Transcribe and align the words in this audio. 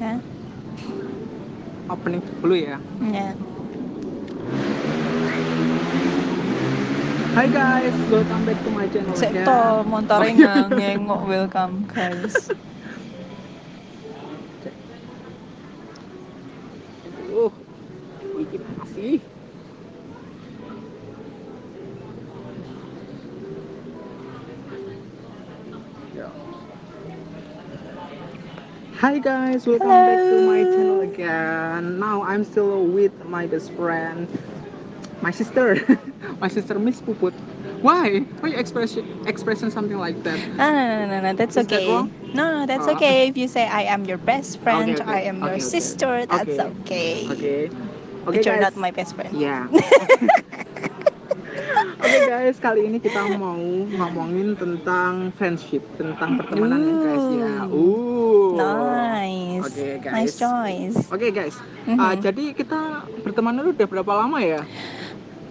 Ya. 0.00 0.20
opening 1.90 2.22
dulu 2.42 2.54
ya 2.58 2.78
Ya. 2.98 3.38
Hai 7.34 7.46
guys 7.50 7.94
welcome 8.10 8.42
back 8.46 8.62
to 8.62 8.70
my 8.70 8.86
channel 8.90 9.14
to 9.14 9.86
motornya 9.86 10.66
Oh, 10.66 10.74
iya. 10.74 10.96
ngengok 10.98 11.22
welcome 11.30 11.74
guys. 11.90 12.50
Hi 29.04 29.18
guys, 29.20 29.66
welcome 29.68 30.00
back 30.08 30.16
to 30.32 30.40
my 30.40 30.64
channel 30.64 31.04
again. 31.04 32.00
Now 32.00 32.22
I'm 32.24 32.40
still 32.42 32.88
with 32.88 33.12
my 33.28 33.44
best 33.46 33.68
friend, 33.76 34.24
my 35.20 35.28
sister, 35.30 35.76
my 36.40 36.48
sister 36.48 36.78
Miss 36.80 37.02
Puput. 37.04 37.36
Why? 37.84 38.24
Why 38.40 38.48
you 38.48 38.56
expression 38.56 39.04
expression 39.28 39.68
something 39.68 40.00
like 40.00 40.16
that? 40.24 40.40
No, 40.56 40.72
no, 40.72 41.04
no, 41.04 41.04
no, 41.04 41.20
no, 41.20 41.32
that's 41.36 41.58
Is 41.60 41.66
that 41.68 41.84
okay. 41.84 41.92
wrong? 41.92 42.08
No, 42.32 42.48
no, 42.48 42.64
that's 42.64 42.88
Oh. 42.88 42.96
okay. 42.96 43.28
If 43.28 43.36
you 43.36 43.44
say 43.46 43.68
I 43.68 43.82
am 43.92 44.08
your 44.08 44.16
best 44.16 44.56
friend, 44.64 44.96
okay. 44.96 45.04
I 45.04 45.20
am 45.28 45.36
your 45.44 45.60
Okay, 45.60 45.68
okay. 45.68 45.68
sister, 45.68 46.24
that's 46.24 46.56
Okay. 46.56 46.72
okay. 46.88 47.28
Okay. 47.28 47.60
But 48.24 48.40
you're 48.40 48.56
not 48.56 48.72
my 48.72 48.88
best 48.88 49.12
friend. 49.20 49.36
Ya. 49.36 49.68
Oke 52.14 52.30
guys, 52.30 52.62
kali 52.62 52.86
ini 52.86 53.02
kita 53.02 53.26
mau 53.42 53.58
ngomongin 53.90 54.54
tentang 54.54 55.34
friendship, 55.34 55.82
tentang 55.98 56.38
pertemanan 56.38 56.78
ya 56.78 56.94
guys 57.02 57.26
ya. 57.34 57.54
Uh. 57.66 58.54
Nice. 58.54 59.66
Oke, 59.66 59.86
guys. 59.98 60.14
Nice 60.14 60.34
choice. 60.38 60.96
Oke 61.10 61.34
guys, 61.34 61.58
Mhm. 61.90 61.98
uh, 61.98 62.14
jadi 62.14 62.44
kita 62.54 62.80
berteman 63.26 63.58
dulu 63.58 63.74
udah 63.74 63.88
berapa 63.90 64.12
lama 64.14 64.38
ya? 64.38 64.62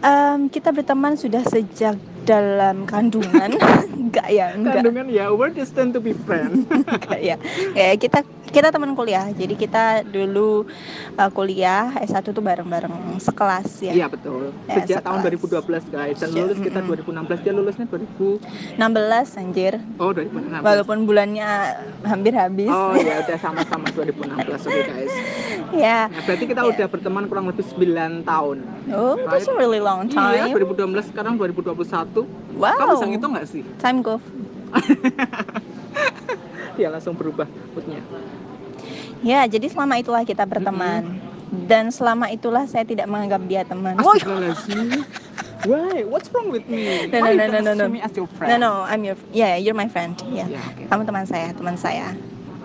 Em, 0.08 0.48
kita 0.48 0.72
berteman 0.72 1.20
sudah 1.20 1.44
sejak 1.44 2.00
dalam 2.24 2.88
kandungan. 2.88 3.60
enggak 4.00 4.32
ya, 4.32 4.56
enggak. 4.56 4.88
Kandungan 4.88 5.12
ya, 5.12 5.36
we're 5.36 5.52
destined 5.52 5.92
to 5.92 6.00
be 6.00 6.16
friends. 6.16 6.64
Enggak 6.88 7.20
ya. 7.20 7.36
Ya, 7.76 7.92
kita 8.00 8.24
kita 8.54 8.70
teman 8.70 8.94
kuliah. 8.94 9.34
Jadi 9.34 9.58
kita 9.58 10.06
dulu 10.06 10.70
uh, 11.18 11.32
kuliah 11.34 11.90
S1 12.06 12.22
tuh 12.30 12.40
bareng-bareng 12.40 13.18
sekelas 13.18 13.82
ya. 13.82 13.94
Iya 13.98 14.06
betul. 14.08 14.54
Ya, 14.70 14.78
Sejak 14.78 15.00
tahun 15.02 15.26
sekelas. 15.26 15.90
2012 15.90 15.90
guys, 15.90 16.16
dan 16.22 16.30
lulus 16.32 16.58
kita 16.62 16.80
mm-mm. 16.80 17.26
2016, 17.26 17.44
dia 17.44 17.54
lulusnya 17.54 17.86
2000 17.90 18.78
16 18.78 19.42
anjir. 19.42 19.74
Oh 19.98 20.14
2016. 20.14 20.62
Walaupun 20.62 20.98
bulannya 21.10 21.50
hampir 22.06 22.38
habis. 22.38 22.70
Oh 22.70 22.94
ya 22.94 23.26
udah 23.26 23.38
sama-sama 23.42 23.90
2016 23.92 24.70
oke 24.70 24.82
guys. 24.86 25.14
ya. 25.84 26.08
Nah, 26.08 26.22
berarti 26.24 26.46
kita 26.46 26.62
Ya. 26.62 26.70
udah 26.70 26.88
berteman 26.88 27.24
kurang 27.26 27.50
lebih 27.50 27.66
9 27.66 28.22
tahun. 28.24 28.58
Oh, 28.94 29.18
that's 29.26 29.50
a 29.50 29.56
really 29.58 29.82
long 29.82 30.06
Iya, 30.08 30.54
time. 30.54 30.62
2012 30.62 31.10
sekarang 31.10 31.34
2021. 31.42 32.30
Wow. 32.54 32.78
Kamu 32.78 32.92
bisa 33.02 33.08
ngitung 33.10 33.32
nggak 33.34 33.48
sih? 33.50 33.66
Time 33.82 34.06
go. 34.06 34.22
Dia 36.78 36.90
langsung 36.94 37.18
berubah 37.18 37.46
moodnya. 37.74 38.02
Ya, 39.24 39.48
jadi 39.48 39.72
selama 39.72 39.96
itulah 40.04 40.28
kita 40.28 40.44
berteman. 40.44 41.08
Dan 41.72 41.90
selama 41.96 42.28
itulah 42.28 42.68
saya 42.68 42.84
tidak 42.84 43.08
menganggap 43.08 43.42
dia 43.48 43.64
teman. 43.64 43.96
Astagfirullahaladzim. 43.96 45.08
Why? 45.64 46.04
What's 46.04 46.28
wrong 46.36 46.52
with 46.52 46.68
me? 46.68 47.08
No, 47.08 47.24
no, 47.24 47.32
no, 47.32 47.46
no, 47.48 47.60
no, 47.64 47.72
no. 47.72 47.86
me 47.88 48.04
as 48.04 48.12
your 48.20 48.28
friend? 48.36 48.52
No, 48.52 48.56
no, 48.60 48.72
I'm 48.84 49.08
your 49.08 49.16
yeah, 49.32 49.56
you're 49.56 49.78
my 49.78 49.88
friend. 49.88 50.20
Yeah. 50.28 50.52
Ya, 50.52 50.60
oke. 50.60 50.92
Kamu 50.92 51.08
teman 51.08 51.24
saya, 51.24 51.56
teman 51.56 51.80
saya. 51.80 52.12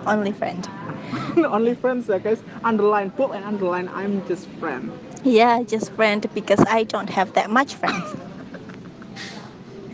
Only 0.03 0.35
friend. 0.35 0.67
Only 1.55 1.79
friends 1.79 2.11
ya 2.11 2.19
guys. 2.19 2.43
Underline 2.67 3.15
bold 3.15 3.39
and 3.39 3.47
underline 3.47 3.87
I'm 3.95 4.19
just 4.27 4.51
friend. 4.59 4.91
Yeah, 5.23 5.63
just 5.63 5.95
friend 5.95 6.27
because 6.35 6.59
I 6.67 6.83
don't 6.83 7.07
have 7.07 7.31
that 7.39 7.47
much 7.47 7.71
friends. 7.79 8.03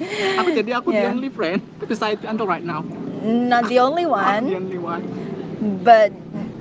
Aku 0.42 0.50
jadi 0.52 0.76
aku 0.76 0.90
the 0.92 1.06
Yeah. 1.06 1.14
only 1.14 1.30
friend 1.30 1.62
beside 1.92 2.20
until 2.26 2.50
right 2.50 2.66
now. 2.66 2.82
Not 3.22 3.70
the 3.70 3.78
only 3.82 4.10
I'm 4.10 4.50
the 4.50 4.58
one, 4.58 4.66
only 4.66 4.80
one. 4.82 5.04
but 5.86 6.12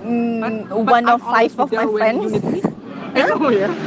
mm, 0.05 0.41
But- 0.41 0.85
but 0.85 0.93
one 0.93 1.07
I'm 1.09 1.17
of 1.17 1.21
five 1.23 1.53
of 1.59 1.69
my 1.73 1.87
friends. 1.89 2.33
know 3.15 3.51
ya. 3.51 3.71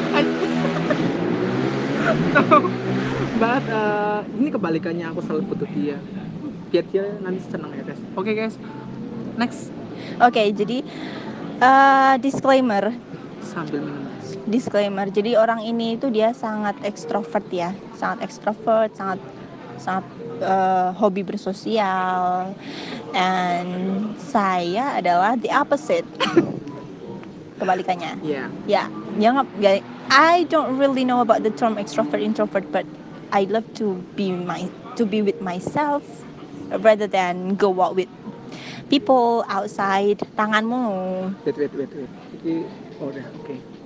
But 3.37 3.63
uh, 3.69 4.25
ini 4.33 4.49
kebalikannya 4.49 5.05
aku 5.11 5.21
selalu 5.21 5.43
butuh 5.53 5.69
dia. 5.69 5.97
Biar 6.71 6.83
dia 6.89 7.05
nanti 7.21 7.41
senang 7.45 7.71
ya 7.73 7.83
guys. 7.85 8.01
Oke 8.15 8.31
guys. 8.33 8.55
Next. 9.37 9.69
Oke, 10.17 10.49
jadi 10.53 10.81
uh, 11.59 12.15
disclaimer, 12.17 12.89
Sambil 13.43 13.81
minum. 13.83 14.05
disclaimer. 14.47 15.05
Jadi 15.09 15.37
orang 15.37 15.61
ini 15.61 15.93
itu 15.93 16.09
dia 16.09 16.33
sangat 16.33 16.73
ekstrovert 16.81 17.45
ya, 17.51 17.69
sangat 17.93 18.25
ekstrovert, 18.25 18.93
sangat 18.97 19.19
sangat 19.77 20.05
uh, 20.41 20.93
hobi 20.95 21.23
bersosial. 21.25 22.53
And 23.13 24.13
saya 24.19 24.99
adalah 24.99 25.37
the 25.39 25.51
opposite. 25.53 26.05
Kebalikannya. 27.57 28.21
Iya. 28.21 28.45
Ya, 28.69 28.83
yang 29.17 29.41
ya, 29.57 29.81
I 30.13 30.45
don't 30.47 30.77
really 30.77 31.03
know 31.03 31.25
about 31.25 31.41
the 31.41 31.49
term 31.49 31.75
extrovert 31.81 32.21
introvert, 32.21 32.69
but 32.69 32.85
I 33.33 33.49
love 33.49 33.65
to 33.81 33.97
be 34.15 34.31
my 34.31 34.69
to 34.95 35.03
be 35.05 35.21
with 35.25 35.41
myself 35.41 36.05
rather 36.69 37.07
than 37.07 37.57
go 37.57 37.73
out 37.81 37.97
with 37.97 38.07
people 38.93 39.43
outside. 39.49 40.21
Tanganmu, 40.37 41.33
Wait 41.45 41.57
wait 41.57 41.73
wait 41.73 41.91
wait. 41.91 42.11
Jadi 42.37 42.53
oh 43.01 43.09
oke. 43.09 43.76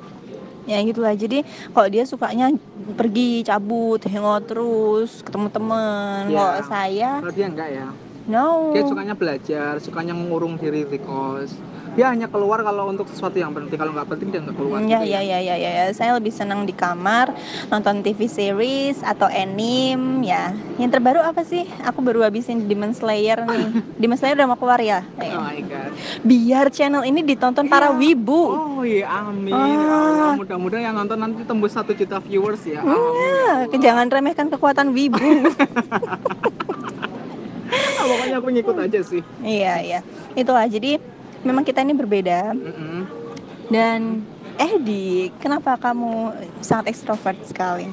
Ya 0.69 0.77
gitulah. 0.85 1.13
Jadi 1.17 1.41
kalau 1.71 1.87
dia 1.89 2.03
sukanya 2.05 2.51
pergi 2.97 3.45
cabut, 3.45 4.01
hangout 4.05 4.45
terus, 4.45 5.21
ketemu 5.25 5.47
temen. 5.49 6.21
Ya. 6.29 6.37
Kalau 6.37 6.63
saya, 6.67 7.09
dia 7.33 7.47
enggak 7.47 7.69
ya. 7.71 7.87
No. 8.31 8.71
Dia 8.71 8.87
sukanya 8.87 9.13
belajar, 9.13 9.77
sukanya 9.77 10.15
mengurung 10.15 10.55
diri 10.55 10.81
di 10.83 10.97
kos. 10.97 11.51
Dia 11.91 12.07
hanya 12.07 12.25
keluar 12.25 12.63
kalau 12.63 12.87
untuk 12.87 13.03
sesuatu 13.05 13.35
yang 13.35 13.51
penting. 13.51 13.75
Kalau 13.75 13.91
nggak 13.91 14.07
penting 14.07 14.31
dia 14.31 14.39
nggak 14.39 14.55
keluar. 14.55 14.79
Hmm, 14.79 14.87
Ya, 14.87 15.03
gitu 15.03 15.11
ya, 15.11 15.19
ya, 15.21 15.39
ya, 15.43 15.55
ya, 15.57 15.69
ya. 15.69 15.85
Saya 15.91 16.15
lebih 16.15 16.31
senang 16.31 16.63
di 16.63 16.71
kamar 16.71 17.35
nonton 17.67 17.99
TV 17.99 18.31
series 18.31 19.03
atau 19.03 19.27
anime 19.27 20.23
ya. 20.23 20.55
Yang 20.79 20.95
terbaru 20.95 21.19
apa 21.19 21.43
sih? 21.43 21.67
Aku 21.83 21.99
baru 21.99 22.23
habisin 22.23 22.63
Demon 22.65 22.95
Slayer 22.95 23.43
nih. 23.43 23.67
Demon 23.99 24.15
Slayer 24.15 24.39
udah 24.39 24.47
mau 24.47 24.55
keluar 24.55 24.79
ya? 24.79 25.03
Eh, 25.19 25.35
Oh 25.35 25.43
my 25.43 25.59
god. 25.61 25.91
Biar 26.23 26.71
channel 26.71 27.03
ini 27.03 27.27
ditonton 27.27 27.67
para 27.67 27.91
Iya. 27.91 27.99
wibu. 27.99 28.41
Oh 28.47 28.81
iya, 28.81 29.11
amin. 29.11 29.51
Ah. 29.51 29.67
Ya 29.67 29.83
Allah, 29.83 30.31
mudah-mudahan 30.39 30.83
yang 30.85 30.95
nonton 30.95 31.19
nanti 31.19 31.43
tembus 31.43 31.75
satu 31.75 31.91
juta 31.91 32.23
viewers 32.23 32.63
ya. 32.63 32.79
Ya, 32.79 33.67
Amin. 33.67 33.77
jangan 33.77 34.07
remehkan 34.07 34.47
kekuatan 34.47 34.95
wibu. 34.95 35.19
Ah, 37.71 38.03
pokoknya 38.09 38.35
aku 38.39 38.47
ngikut 38.51 38.77
aja 38.77 38.99
sih. 39.01 39.23
iya, 39.41 39.79
iya. 39.81 39.99
Itulah. 40.35 40.67
Jadi 40.67 40.99
memang 41.43 41.63
kita 41.65 41.81
ini 41.81 41.95
berbeda 41.97 42.53
Mm-mm. 42.53 43.07
dan 43.71 44.27
eh 44.59 44.73
di 44.83 45.31
kenapa 45.41 45.79
kamu 45.79 46.35
sangat 46.61 46.91
ekstrovert 46.93 47.39
sekali? 47.47 47.87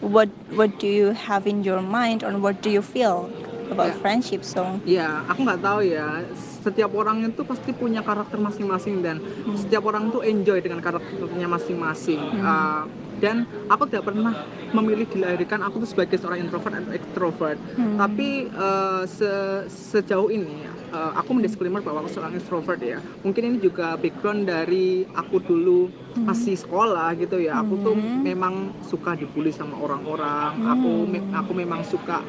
What 0.00 0.32
what 0.56 0.72
do 0.80 0.88
you 0.88 1.12
have 1.12 1.44
in 1.44 1.60
your 1.60 1.80
mind 1.84 2.24
or 2.24 2.32
what 2.40 2.58
do 2.64 2.72
you 2.72 2.80
feel 2.80 3.28
about 3.68 3.92
Ya. 3.92 3.96
friendship 4.00 4.42
so? 4.42 4.80
Iya, 4.84 5.24
aku 5.28 5.44
nggak 5.44 5.60
tahu 5.60 5.80
ya. 5.84 6.24
Setiap 6.60 6.92
orang 6.92 7.24
itu 7.24 7.42
pasti 7.42 7.72
punya 7.72 8.00
karakter 8.00 8.36
masing-masing 8.36 9.00
dan 9.00 9.16
Hmm. 9.20 9.56
setiap 9.56 9.84
orang 9.84 10.08
tuh 10.08 10.20
enjoy 10.20 10.60
dengan 10.60 10.78
karakternya 10.78 11.48
masing-masing. 11.48 12.20
Hmm. 12.20 12.40
Uh, 12.40 12.82
dan 13.20 13.44
aku 13.68 13.84
tidak 13.84 14.08
pernah 14.08 14.32
memilih 14.72 15.04
dilahirkan 15.04 15.60
aku 15.60 15.84
tuh 15.84 15.88
sebagai 15.88 16.16
seorang 16.16 16.40
introvert 16.40 16.72
atau 16.72 16.92
extrovert. 16.92 17.58
Hmm. 17.74 17.96
Tapi 17.96 18.28
uh, 18.50 19.04
se- 19.04 19.66
sejauh 19.68 20.28
ini 20.28 20.64
uh, 20.90 21.12
aku 21.16 21.32
mendisklaimer 21.32 21.80
bahwa 21.80 22.00
aku 22.00 22.10
seorang 22.10 22.32
introvert 22.32 22.80
ya. 22.80 22.96
Mungkin 23.20 23.42
ini 23.46 23.56
juga 23.58 23.96
background 23.96 24.44
dari 24.44 25.04
aku 25.12 25.40
dulu 25.40 25.88
Hmm. 26.10 26.26
masih 26.26 26.58
sekolah 26.58 27.14
gitu 27.14 27.38
ya. 27.38 27.60
Aku 27.60 27.78
tuh 27.80 27.94
Hmm. 27.94 28.20
memang 28.20 28.54
suka 28.82 29.14
dibully 29.14 29.52
sama 29.52 29.78
orang-orang. 29.78 30.58
Aku 30.66 31.06
me- 31.06 31.22
Hmm. 31.22 31.38
aku 31.38 31.52
memang 31.52 31.80
suka 31.82 32.20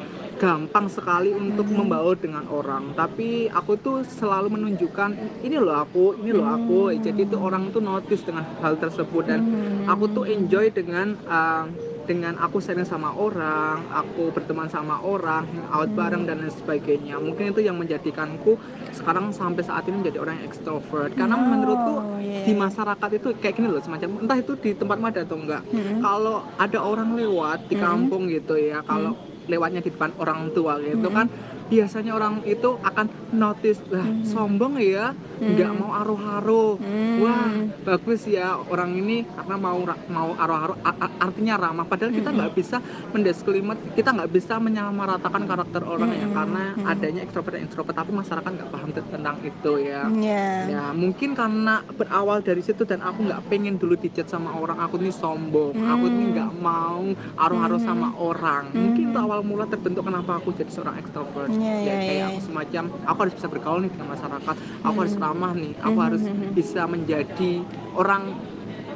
gampang 0.42 0.90
sekali 0.90 1.30
untuk 1.30 1.70
Hmm. 1.70 1.86
membaur 1.86 2.18
dengan 2.18 2.42
orang. 2.50 2.90
Tapi 2.98 3.46
aku 3.46 3.78
tuh 3.78 4.02
selalu 4.02 4.58
menunjukkan 4.58 5.14
ini 5.46 5.54
loh 5.62 5.86
aku, 5.86 6.18
ini 6.18 6.34
loh 6.34 6.50
aku. 6.50 6.90
Hmm. 6.90 6.98
Jadi 6.98 7.30
tuh 7.30 7.38
orang 7.38 7.70
tuh 7.70 7.78
notice 7.78 8.26
dengan 8.26 8.42
hal 8.58 8.74
tersebut 8.74 9.22
dan 9.22 9.40
Hmm. 9.46 9.86
aku 9.86 10.10
tuh 10.10 10.24
enjoy 10.26 10.74
dengan 10.74 11.14
uh, 11.30 11.70
dengan 12.02 12.34
aku 12.34 12.58
sharing 12.58 12.82
sama 12.82 13.14
orang, 13.14 13.86
aku 13.94 14.34
berteman 14.34 14.66
sama 14.66 14.98
orang, 14.98 15.46
out 15.70 15.86
Hmm. 15.86 15.94
bareng 15.94 16.22
dan 16.26 16.42
lain 16.42 16.50
sebagainya. 16.50 17.22
Mungkin 17.22 17.54
itu 17.54 17.62
yang 17.62 17.78
menjadikanku 17.78 18.58
sekarang 18.90 19.30
sampai 19.30 19.62
saat 19.62 19.86
ini 19.86 20.02
menjadi 20.02 20.18
orang 20.18 20.42
yang 20.42 20.50
extrovert. 20.50 21.14
Karena 21.14 21.38
Oh, 21.38 21.46
menurutku 21.46 21.94
iya, 22.18 22.42
di 22.42 22.52
iya. 22.52 22.58
masyarakat 22.58 23.10
itu 23.14 23.28
kayak 23.38 23.54
gini 23.54 23.70
loh 23.70 23.78
semacam 23.78 24.18
entah 24.18 24.34
itu 24.34 24.58
di 24.58 24.74
tempat 24.74 24.98
ada 24.98 25.22
atau 25.22 25.38
enggak. 25.38 25.62
Hmm. 25.70 26.02
Kalau 26.02 26.42
ada 26.58 26.78
orang 26.82 27.14
lewat 27.14 27.70
di 27.70 27.78
Hmm. 27.78 27.84
kampung 27.86 28.26
gitu 28.26 28.58
ya, 28.58 28.82
kalau 28.82 29.14
lewatnya 29.46 29.82
di 29.82 29.90
depan 29.90 30.14
orang 30.18 30.50
tua 30.54 30.78
gitu 30.78 31.08
kan 31.10 31.26
biasanya 31.66 32.12
orang 32.12 32.42
itu 32.42 32.78
akan 32.80 33.06
notice 33.30 33.80
lah 33.88 34.04
Mhm. 34.04 34.24
sombong 34.24 34.74
ya 34.76 35.14
nggak 35.38 35.70
Mhm. 35.70 35.78
mau 35.78 35.90
aruh-aruh 35.92 36.78
Hmm. 36.78 37.18
wah 37.18 37.50
bagus 37.82 38.22
ya 38.24 38.54
orang 38.62 38.94
ini 38.94 39.26
karena 39.26 39.56
mau 39.56 39.78
mau 40.06 40.30
aruh-aruh 40.32 40.78
a- 40.80 40.98
a- 41.00 41.14
artinya 41.20 41.58
ramah 41.58 41.82
padahal 41.82 42.10
kita 42.10 42.30
Mhm. 42.30 42.36
nggak 42.36 42.52
bisa 42.52 42.76
mendeskrimat 43.10 43.76
kita 43.92 44.12
nggak 44.12 44.30
bisa 44.30 44.56
menyamaratakan 44.56 45.42
karakter 45.44 45.82
orang 45.82 46.12
ya 46.12 46.26
Mhm. 46.26 46.34
karena 46.34 46.64
adanya 46.84 47.20
ekstrovert 47.20 47.52
dan 47.52 47.62
introvert 47.62 47.92
tapi 47.92 48.10
masyarakat 48.12 48.50
nggak 48.52 48.70
paham 48.70 48.90
tentang 48.92 49.36
itu 49.40 49.72
ya 49.80 50.04
Ya. 50.12 50.46
Ya 50.64 50.84
mungkin 50.92 51.32
karena 51.32 51.82
berawal 51.90 52.40
dari 52.40 52.60
situ 52.60 52.82
dan 52.82 53.00
aku 53.00 53.22
nggak 53.22 53.48
pengen 53.48 53.76
dulu 53.76 53.94
dicat 53.94 54.26
sama 54.26 54.52
orang 54.52 54.78
aku 54.78 54.96
ini 54.96 55.10
sombong, 55.10 55.74
aku 55.74 56.04
ini 56.06 56.22
Hmm. 56.22 56.32
nggak 56.32 56.52
mau 56.54 57.02
aruh-aruh 57.34 57.78
Hmm. 57.78 57.88
sama 57.88 58.08
orang. 58.14 58.70
Mungkin 58.72 59.10
itu 59.10 59.18
Hmm. 59.18 59.26
awal 59.26 59.40
mula 59.42 59.64
terbentuk 59.66 60.04
kenapa 60.04 60.38
aku 60.38 60.52
jadi 60.52 60.70
seorang 60.70 60.96
extrovert. 60.96 61.50
Iya, 61.62 61.74
ya 61.78 61.94
iya, 61.94 61.94
kayak 61.96 62.24
iya. 62.26 62.26
aku 62.28 62.40
semacam 62.42 62.82
aku 63.06 63.18
harus 63.22 63.34
bisa 63.38 63.48
bergaul 63.48 63.80
nih 63.80 63.90
dengan 63.94 64.08
masyarakat, 64.12 64.54
aku 64.82 64.96
harus 64.98 65.14
Hmm. 65.14 65.22
ramah 65.22 65.52
nih, 65.54 65.72
aku 65.78 65.98
Hmm, 65.98 66.04
harus 66.04 66.22
hmm, 66.26 66.50
bisa 66.52 66.82
menjadi 66.90 67.50
orang 67.94 68.22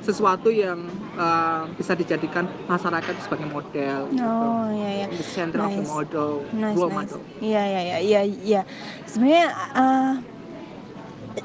sesuatu 0.02 0.48
yang 0.54 0.78
uh, 1.18 1.66
bisa 1.74 1.94
dijadikan 1.94 2.46
masyarakat 2.66 3.14
sebagai 3.22 3.46
model. 3.50 4.06
gitu. 4.10 4.22
Oh 4.22 4.66
ya 4.70 4.90
ya. 5.02 5.06
The 5.10 5.26
center 5.26 5.60
of 5.62 5.70
the 5.72 5.82
Nice. 5.82 5.90
model, 5.90 6.28
Nice, 6.54 6.76
role 6.78 6.90
nice. 6.90 7.10
model. 7.10 7.20
Iya, 7.42 7.62
iya, 7.66 7.80
iya, 7.82 7.98
iya, 8.02 8.20
iya. 8.22 8.60
Sebenarnya 9.06 9.46
uh, 9.74 10.12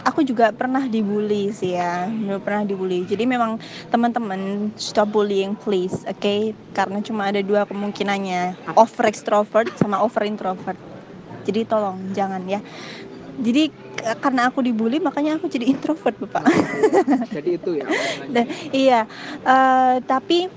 aku 0.06 0.22
juga 0.22 0.54
pernah 0.54 0.86
dibully 0.86 1.50
sih 1.52 1.74
ya, 1.76 2.08
pernah 2.42 2.64
dibully. 2.64 3.04
Jadi 3.04 3.24
memang 3.26 3.58
teman-teman 3.90 4.72
stop 4.78 5.10
bullying 5.10 5.58
please, 5.58 6.06
oke? 6.06 6.36
Karena 6.72 7.02
cuma 7.02 7.28
ada 7.34 7.42
dua 7.42 7.66
kemungkinannya, 7.66 8.56
over 8.78 9.04
extrovert 9.10 9.74
sama 9.76 10.00
over 10.00 10.22
introvert. 10.24 10.78
Jadi 11.46 11.66
tolong 11.66 11.98
jangan 12.14 12.42
ya. 12.46 12.60
Jadi 13.42 13.72
karena 14.22 14.50
aku 14.50 14.66
dibully 14.66 14.98
makanya 14.98 15.38
aku 15.38 15.48
jadi 15.48 15.70
introvert, 15.74 16.16
Bapak. 16.20 16.46
Jadi 17.32 17.50
itu 17.58 17.72
ya. 17.80 17.88
Dan 18.34 18.46
iya, 18.74 19.02
eh, 19.46 19.96
tapi 20.04 20.50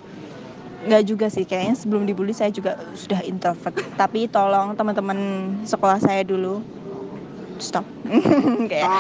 nggak 0.85 1.05
juga 1.09 1.27
sih 1.33 1.49
kayaknya 1.49 1.81
sebelum 1.81 2.05
dibully 2.05 2.37
saya 2.37 2.53
juga 2.53 2.77
sudah 2.93 3.25
introvert. 3.25 3.73
Tapi 3.97 4.29
tolong 4.29 4.77
teman-teman 4.77 5.17
sekolah 5.65 5.97
saya 6.01 6.21
dulu 6.25 6.61
stop. 7.63 7.87
Kayak 8.71 8.91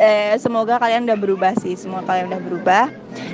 eh, 0.00 0.34
semoga 0.40 0.80
kalian 0.80 1.04
udah 1.04 1.18
berubah 1.18 1.52
sih, 1.58 1.76
semoga 1.76 2.14
kalian 2.14 2.32
udah 2.32 2.42
berubah. 2.42 2.84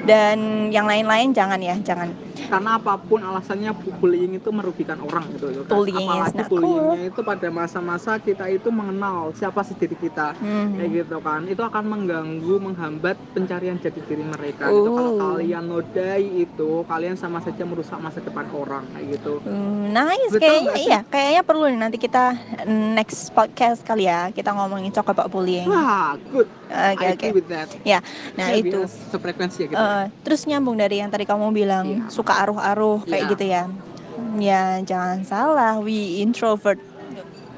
Dan 0.05 0.69
yang 0.75 0.89
lain-lain 0.89 1.31
jangan 1.37 1.61
ya, 1.61 1.77
jangan. 1.85 2.11
Karena 2.46 2.70
apa 2.76 2.96
pun 2.96 3.20
alasannya 3.20 3.75
bu- 3.75 3.96
bullying 3.98 4.32
itu 4.34 4.48
merugikan 4.48 4.96
orang 5.00 5.26
gitu 5.32 5.50
loh 5.50 5.64
kan. 5.64 5.76
Apalagi 5.76 6.42
bullyingnya 6.46 7.02
itu 7.06 7.20
pada 7.20 7.48
masa-masa 7.48 8.16
kita 8.16 8.46
itu 8.46 8.69
mengenal 8.69 9.32
siapa 9.32 9.60
sih 9.60 9.75
diri 9.75 9.94
kita 9.94 10.32
Hmm. 10.37 10.75
kayak 10.75 10.90
gitu 11.02 11.16
kan 11.19 11.42
itu 11.44 11.60
akan 11.60 11.84
mengganggu 11.84 12.54
menghambat 12.56 13.16
pencarian 13.32 13.76
jati 13.76 14.00
diri 14.00 14.22
mereka 14.22 14.69
gitu. 14.69 14.88
kalau 14.88 15.10
Oh. 15.10 15.19
kalian 15.34 15.64
nodai 15.66 16.22
itu 16.40 16.70
kalian 16.84 17.16
sama 17.16 17.40
saja 17.40 17.64
merusak 17.64 17.98
masa 17.98 18.20
depan 18.20 18.46
orang 18.50 18.84
kayak 18.90 19.19
gitu 19.19 19.42
Hmm, 19.42 19.90
nice 19.90 20.31
Betul 20.31 20.40
kayaknya 20.40 20.75
iya 20.76 21.00
kayaknya 21.02 21.42
perlu 21.42 21.64
nih 21.66 21.81
nanti 21.81 21.96
kita 21.96 22.37
next 22.69 23.32
podcast 23.32 23.82
kali 23.82 24.04
ya 24.04 24.31
kita 24.31 24.52
ngomongin 24.52 24.92
about 25.02 25.26
bullying 25.28 25.66
wah 25.66 26.14
good 26.31 26.46
Oke 26.70 27.28
with 27.34 27.49
that 27.50 27.67
nah 28.38 28.55
Ya, 28.55 28.62
itu 28.62 28.78
sefrekuensi 28.87 29.67
ya 29.67 29.67
gitu 29.75 29.78
Eh, 29.82 30.05
terus 30.22 30.46
nyambung 30.46 30.78
dari 30.78 31.02
yang 31.02 31.11
tadi 31.11 31.26
kamu 31.26 31.50
bilang 31.50 31.87
Iya. 31.87 32.02
suka 32.11 32.38
aruh-aruh 32.46 33.02
kayak 33.06 33.22
Iya. 33.26 33.32
gitu 33.34 33.44
ya. 33.46 33.62
Ya 34.37 34.62
jangan 34.84 35.25
salah, 35.25 35.81
we 35.81 36.20
introvert. 36.22 36.78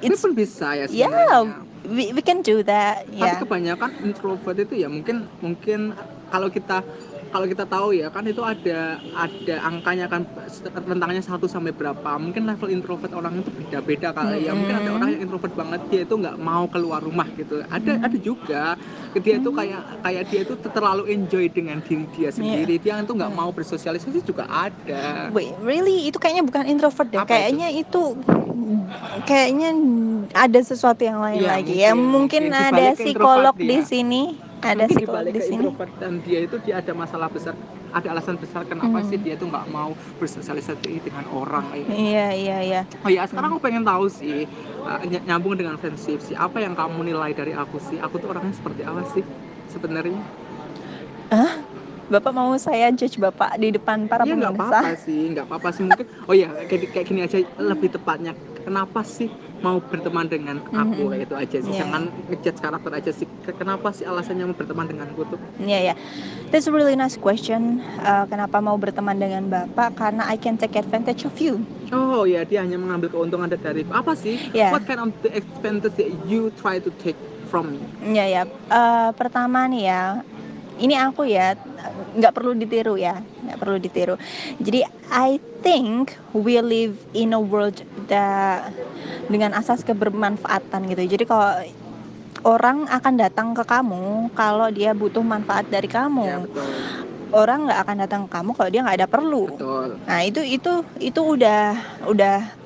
It's 0.03 0.19
pun 0.19 0.35
bisa 0.35 0.75
ya 0.75 0.87
yeah, 0.91 1.11
sebenarnya 1.11 1.62
we, 1.87 2.11
we 2.14 2.23
can 2.23 2.43
do 2.43 2.62
that. 2.67 3.06
tapi 3.06 3.23
Ya. 3.23 3.38
kebanyakan 3.38 3.91
introvert 4.03 4.56
itu 4.59 4.75
ya 4.82 4.88
mungkin 4.91 5.31
mungkin 5.38 5.94
kalau 6.32 6.49
kita 6.50 6.82
kalau 7.32 7.46
kita 7.49 7.64
tahu 7.64 7.96
ya 7.96 8.12
kan 8.12 8.29
itu 8.29 8.44
ada 8.44 9.00
ada 9.17 9.56
angkanya 9.64 10.05
kan 10.06 10.29
rentangnya 10.84 11.25
1 11.25 11.49
sampai 11.49 11.73
berapa 11.73 12.20
mungkin 12.20 12.44
level 12.44 12.69
introvert 12.69 13.08
orang 13.17 13.40
itu 13.40 13.49
beda-beda 13.49 14.12
kali 14.12 14.44
ya 14.44 14.52
mungkin 14.52 14.76
ada 14.76 14.90
orang 14.93 15.08
yang 15.17 15.23
introvert 15.25 15.56
banget 15.56 15.81
dia 15.88 16.02
itu 16.05 16.14
nggak 16.20 16.37
mau 16.37 16.69
keluar 16.69 17.00
rumah 17.00 17.25
gitu 17.40 17.64
ada 17.73 17.93
Mm. 17.93 18.05
ada 18.08 18.19
juga 18.20 18.64
dia 19.17 19.34
itu 19.40 19.50
kayak 19.52 19.82
kayak 20.05 20.23
dia 20.29 20.40
itu 20.44 20.55
terlalu 20.61 21.02
enjoy 21.12 21.49
dengan 21.49 21.81
diri 21.81 22.05
dia 22.12 22.29
sendiri 22.29 22.76
dia 22.76 23.00
itu 23.00 23.12
nggak 23.17 23.32
mau 23.32 23.49
bersosialisasi 23.49 24.20
juga 24.23 24.44
ada 24.49 25.32
Wait, 25.32 25.56
really 25.64 26.12
itu 26.12 26.20
kayaknya 26.20 26.44
bukan 26.44 26.69
introvert 26.69 27.08
deh. 27.08 27.17
Apa 27.17 27.25
itu? 27.25 27.32
kayaknya 27.32 27.69
itu? 27.73 28.02
kayaknya 29.25 29.70
ada 30.37 30.61
sesuatu 30.61 31.02
yang 31.02 31.20
lain 31.25 31.40
Iya, 31.43 31.50
lagi 31.56 31.75
ya. 31.79 31.93
mungkin. 31.96 32.12
Mungkin 32.12 32.43
Mungkin 32.52 32.76
ada 32.76 32.84
psikolog 32.96 33.55
di 33.56 33.79
sini. 33.84 34.23
Ada 34.62 34.87
mungkin 34.87 34.97
dibalik 35.03 35.32
di 35.35 35.41
ke 35.43 35.44
sini. 35.44 35.64
introvert 35.67 35.93
dan 35.99 36.12
dia 36.23 36.38
itu 36.47 36.56
dia 36.62 36.75
ada 36.79 36.93
masalah 36.94 37.29
besar 37.29 37.55
ada 37.93 38.09
alasan 38.09 38.37
besar 38.41 38.62
kenapa 38.64 39.05
Mm. 39.05 39.09
sih 39.11 39.19
dia 39.20 39.35
tuh 39.37 39.47
nggak 39.53 39.67
mau 39.69 39.91
bersosialisasi 40.17 41.03
dengan 41.05 41.25
orang 41.29 41.64
kayak 41.69 41.82
gitu. 41.93 41.99
Iya 42.09 42.26
iya 42.32 42.56
iya. 42.64 42.81
Oh 43.05 43.11
ya, 43.12 43.23
sekarang 43.29 43.53
aku 43.53 43.61
pengen 43.61 43.85
tahu 43.85 44.06
sih 44.09 44.49
uh, 44.87 45.00
ny- 45.05 45.25
nyambung 45.29 45.55
dengan 45.61 45.76
friendship 45.76 46.23
sih. 46.25 46.32
Apa 46.38 46.62
yang 46.64 46.73
kamu 46.73 47.12
nilai 47.12 47.31
dari 47.37 47.53
aku 47.53 47.76
sih? 47.82 47.99
Aku 48.00 48.17
tuh 48.17 48.32
orangnya 48.32 48.55
seperti 48.56 48.81
apa 48.87 49.03
sih 49.12 49.23
sebenarnya? 49.69 50.25
Bapak 52.12 52.32
mau 52.37 52.53
saya 52.61 52.93
judge 52.93 53.17
bapak 53.17 53.56
di 53.56 53.73
depan 53.73 54.05
para 54.05 54.29
ya 54.29 54.37
nggak 54.37 54.53
pemirsa? 54.53 54.79
apa-apa 54.85 54.91
sih, 55.00 55.20
nggak 55.32 55.44
apa-apa 55.49 55.69
sih 55.73 55.82
mungkin. 55.88 56.06
Oh 56.29 56.35
ya, 56.37 56.49
kayak, 56.69 56.93
kayak 56.93 57.06
gini 57.08 57.20
aja 57.25 57.37
lebih 57.56 57.88
tepatnya. 57.88 58.37
Kenapa 58.62 59.00
sih 59.03 59.32
mau 59.62 59.79
berteman 59.79 60.26
dengan 60.26 60.59
aku 60.67 60.75
Mhm. 60.99 61.09
kayak 61.09 61.25
itu 61.25 61.35
aja 61.38 61.59
sih? 61.59 61.73
Iya. 61.73 61.81
Jangan 61.81 62.03
ngejudge 62.29 62.59
karakter 62.61 62.93
aja 62.93 63.11
sih. 63.14 63.26
Ke- 63.41 63.55
Kenapa 63.55 63.94
sih 63.94 64.03
alasannya 64.03 64.44
mau 64.44 64.56
berteman 64.59 64.85
denganku 64.85 65.23
tuh? 65.25 65.38
Iya 65.56 65.79
ya, 65.91 65.94
that's 66.50 66.67
a 66.67 66.75
really 66.75 66.99
nice 66.99 67.14
question. 67.14 67.79
Uh, 67.97 68.26
kenapa 68.26 68.59
mau 68.59 68.75
berteman 68.75 69.14
dengan 69.14 69.47
bapak? 69.47 69.94
Karena 69.94 70.26
I 70.26 70.35
can 70.35 70.59
take 70.59 70.75
advantage 70.75 71.23
of 71.23 71.32
you. 71.38 71.62
Oh 71.88 72.26
ya, 72.26 72.43
dia 72.43 72.61
hanya 72.61 72.75
mengambil 72.76 73.09
keuntungan 73.09 73.47
dari 73.47 73.87
apa 73.87 74.12
sih? 74.12 74.50
Ya. 74.50 74.75
What 74.75 74.82
kind 74.82 74.99
of 74.99 75.14
the 75.23 75.31
advantage 75.32 75.94
that 75.94 76.11
you 76.25 76.50
try 76.53 76.82
to 76.82 76.91
take 76.99 77.17
from 77.47 77.70
me? 77.70 77.81
Iya 78.03 78.25
ya. 78.26 78.43
Uh, 78.67 79.15
pertama 79.15 79.70
nih 79.70 79.87
ya, 79.87 80.03
ini 80.82 80.99
aku 80.99 81.25
ya 81.31 81.55
nggak 82.19 82.34
perlu 82.34 82.52
ditiru 82.58 82.99
ya, 82.99 83.23
nggak 83.23 83.58
perlu 83.58 83.79
ditiru. 83.79 84.14
Jadi 84.58 84.82
I 85.14 85.38
think 85.62 86.19
we 86.34 86.58
live 86.58 86.99
in 87.14 87.32
a 87.32 87.40
world 87.40 87.79
that 88.11 88.75
dengan 89.31 89.55
asas 89.55 89.87
kebermanfaatan 89.87 90.90
gitu. 90.90 91.02
Jadi 91.06 91.25
kalau 91.25 91.55
orang 92.43 92.90
akan 92.90 93.14
datang 93.14 93.55
ke 93.55 93.62
kamu 93.62 94.34
kalau 94.34 94.69
dia 94.75 94.90
butuh 94.93 95.23
manfaat 95.23 95.70
dari 95.70 95.87
kamu. 95.87 96.27
Ya 96.27 96.39
betul, 96.43 96.67
Orang 97.32 97.65
nggak 97.65 97.81
akan 97.89 97.96
datang 98.05 98.20
ke 98.29 98.31
kamu 98.36 98.51
kalau 98.53 98.69
dia 98.69 98.81
nggak 98.84 98.98
ada 99.01 99.08
perlu. 99.08 99.44
betul. 99.55 99.96
Nah 100.05 100.20
itu 100.27 100.43
itu 100.44 100.72
itu 101.01 101.20
udah 101.22 101.72
udah 102.10 102.62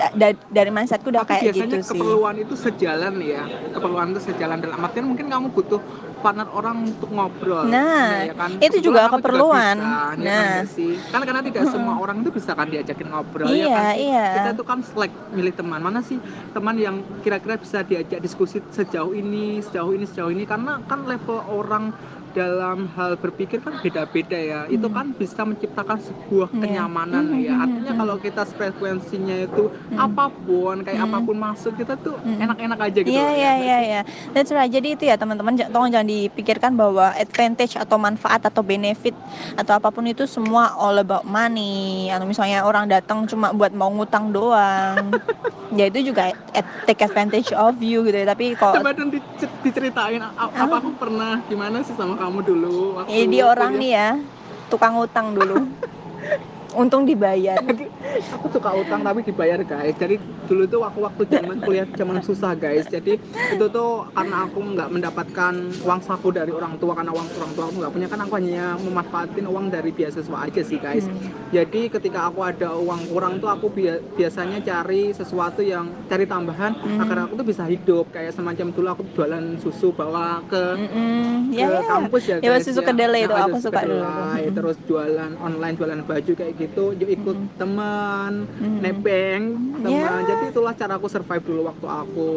da- 0.00 0.12
da- 0.16 0.40
dari 0.48 0.70
mindsetku 0.72 1.12
udah 1.12 1.22
Tapi 1.22 1.32
kayak 1.36 1.44
biasanya 1.46 1.68
gitu 1.70 1.84
sih. 1.84 1.90
keperluan 1.92 2.34
itu 2.38 2.54
sejalan 2.56 3.14
ya. 3.20 3.42
Keperluan 3.70 4.06
itu 4.10 4.20
sejalan 4.22 4.58
dalam 4.58 4.78
artian 4.80 5.04
mungkin 5.04 5.26
kamu 5.28 5.46
butuh 5.50 5.80
partner 6.20 6.48
orang 6.50 6.76
untuk 6.86 7.08
ngobrol. 7.08 7.64
Nah, 7.64 8.24
ya 8.24 8.34
kan? 8.34 8.50
itu 8.56 8.76
juga 8.78 9.08
keperluan. 9.10 9.76
bisa, 9.76 10.16
ya 10.16 10.32
kan 10.32 10.48
Nah. 10.56 10.64
sih? 10.66 10.92
Kan 11.08 11.20
karena 11.22 11.40
tidak 11.40 11.64
semua 11.66 11.94
orang 11.96 12.20
itu 12.20 12.30
bisa 12.30 12.52
kan 12.52 12.66
diajakin 12.66 13.08
ngobrol 13.08 13.48
ya 13.48 13.56
Iya, 13.58 13.72
kan? 13.74 13.94
iya. 13.96 14.26
Kita 14.34 14.50
tuh 14.54 14.66
kan 14.66 14.78
select 14.80 15.14
milih 15.30 15.52
teman. 15.52 15.80
Mana 15.80 16.00
sih 16.00 16.16
teman 16.50 16.76
yang 16.76 16.96
kira-kira 17.20 17.56
bisa 17.56 17.80
diajak 17.80 18.20
diskusi 18.20 18.60
sejauh 18.66 19.12
ini, 19.12 19.60
sejauh 19.60 19.92
ini, 19.92 20.04
sejauh 20.04 20.28
ini 20.28 20.44
karena 20.44 20.80
kan 20.82 21.04
level 21.04 21.40
orang 21.46 21.92
dalam 22.30 22.86
hal 22.88 23.14
berpikir 23.14 23.58
kan 23.58 23.78
beda-beda 23.78 24.34
ya. 24.34 24.60
Itu 24.66 24.86
Hmm. 24.86 24.94
kan 24.94 25.06
bisa 25.12 25.42
menciptakan 25.42 25.98
sebuah 25.98 26.48
Iya. 26.48 26.60
kenyamanan 26.60 27.24
Hmm, 27.28 27.38
ya. 27.38 27.52
hmm, 27.52 27.64
Artinya 27.64 27.92
hmm, 27.92 28.00
kalau 28.00 28.16
kita 28.16 28.42
frekuensinya 28.46 29.36
itu 29.40 29.62
Hmm. 29.88 29.98
apa 30.00 30.24
pun 30.30 30.74
kayak 30.80 30.98
Hmm. 30.98 31.08
apa 31.08 31.18
pun 31.20 31.36
masuk 31.36 31.72
kita 31.74 31.94
tuh 31.96 32.16
Hmm. 32.16 32.38
enak-enak 32.40 32.78
aja 32.80 32.98
gitu. 33.00 33.10
Iya 33.10 33.28
iya 33.30 33.36
ya. 33.36 33.52
iya 33.56 33.78
iya. 33.80 34.00
That's 34.30 34.50
right. 34.50 34.68
Jadi 34.68 34.94
itu 34.94 35.04
ya 35.04 35.14
teman-teman 35.14 35.58
tolong 35.66 35.90
jangan 35.90 36.06
dipikirkan 36.06 36.72
bahwa 36.74 37.12
advantage 37.12 37.74
atau 37.74 37.96
manfaat 37.96 38.42
atau 38.42 38.60
benefit 38.60 39.12
atau 39.54 39.72
apa 39.74 39.90
pun 39.90 40.04
itu 40.04 40.24
semua 40.24 40.72
all 40.74 40.96
about 40.96 41.24
money. 41.24 42.08
Atau 42.08 42.24
misalnya 42.24 42.62
orang 42.62 42.86
datang 42.86 43.26
cuma 43.26 43.50
buat 43.50 43.70
mau 43.70 43.90
ngutang 43.90 44.30
doang. 44.30 45.10
ya 45.70 45.86
itu 45.86 46.02
juga 46.04 46.34
at- 46.50 46.66
take 46.84 47.00
advantage 47.00 47.50
of 47.52 47.78
you 47.78 48.02
gitu 48.02 48.16
ya. 48.16 48.26
Tapi 48.26 48.54
kalau 48.54 48.74
Coba 48.76 48.90
dong 48.90 49.10
dic- 49.10 49.26
diceritain 49.60 50.18
apa 50.20 50.74
aku 50.76 50.90
pernah 50.92 51.38
gimana 51.46 51.80
sih 51.80 51.94
sama 51.94 52.18
kamu 52.20 52.38
dulu 52.44 53.00
waktu 53.00 53.16
eh, 53.16 53.24
dia 53.24 53.44
orang 53.48 53.72
kuliah? 53.72 53.80
nih 53.80 53.90
ya 53.96 54.08
tukang 54.68 54.94
utang 55.00 55.32
dulu. 55.32 55.56
untung 56.72 57.02
dibayar 57.02 57.58
aku 58.34 58.46
suka 58.50 58.70
utang 58.74 59.00
tapi 59.00 59.22
dibayar 59.22 59.58
guys 59.60 59.94
jadi 59.94 60.16
dulu 60.44 60.66
tuh 60.66 60.82
aku 60.82 60.98
waktu 61.00 61.22
zaman 61.26 61.58
kuliah 61.58 61.86
zaman 61.90 62.20
susah 62.20 62.54
guys 62.54 62.86
jadi 62.86 63.18
itu 63.50 63.66
tuh 63.66 64.06
karena 64.10 64.46
aku 64.46 64.58
nggak 64.60 64.88
mendapatkan 64.88 65.54
uang 65.80 66.00
saku 66.00 66.30
dari 66.30 66.50
orang 66.50 66.76
tua 66.76 66.94
karena 66.94 67.10
uang 67.10 67.26
orang 67.32 67.52
tua 67.54 67.64
aku 67.66 67.74
nggak 67.76 67.92
punya 67.92 68.06
kan 68.06 68.20
aku 68.20 68.32
hanya 68.36 68.64
memanfaatin 68.76 69.46
uang 69.46 69.66
dari 69.68 69.90
beasiswa 69.90 70.36
aja 70.38 70.62
sih 70.62 70.78
guys 70.78 71.02
Hmm. 71.02 71.16
jadi 71.50 71.88
ketika 71.88 72.28
aku 72.28 72.44
ada 72.44 72.76
uang 72.76 73.08
kurang 73.08 73.40
tuh 73.40 73.48
aku 73.48 73.66
bia- 73.66 73.98
biasanya 74.14 74.60
cari 74.60 75.10
sesuatu 75.10 75.58
yang 75.58 75.90
cari 76.06 76.22
tambahan 76.22 76.76
Hmm. 76.76 77.00
agar 77.00 77.26
aku 77.26 77.34
tuh 77.34 77.46
bisa 77.46 77.64
hidup 77.64 78.10
kayak 78.10 78.30
semacam 78.30 78.70
dulu 78.70 78.88
aku 78.90 79.02
jualan 79.10 79.58
susu 79.58 79.90
bawa 79.90 80.44
ke 80.44 80.76
Mm-mm. 80.76 81.50
ke 81.50 81.56
ya 81.56 81.66
ya 81.68 81.82
kampus 81.88 82.22
ya 82.26 82.36
Ya, 82.40 82.52
guys 82.52 82.62
susu 82.62 82.80
kedelai 82.80 83.24
itu, 83.24 83.32
Nah, 83.32 83.48
aku 83.48 83.58
suka 83.58 83.80
dulu. 83.82 84.06
terus 84.52 84.76
jualan 84.84 85.32
online 85.36 85.74
jualan 85.74 86.00
baju 86.04 86.32
kayak 86.32 86.54
gitu 86.60 86.84
ikut 86.92 87.36
Mm. 87.40 87.48
teman 87.56 88.32
Mm. 88.60 88.78
nebeng 88.78 89.42
teman 89.80 90.20
Ya. 90.20 90.28
jadi 90.28 90.44
itulah 90.48 90.72
cara 90.72 90.94
aku 90.94 91.08
survive 91.08 91.40
dulu 91.40 91.60
waktu 91.66 91.86
aku 91.86 92.28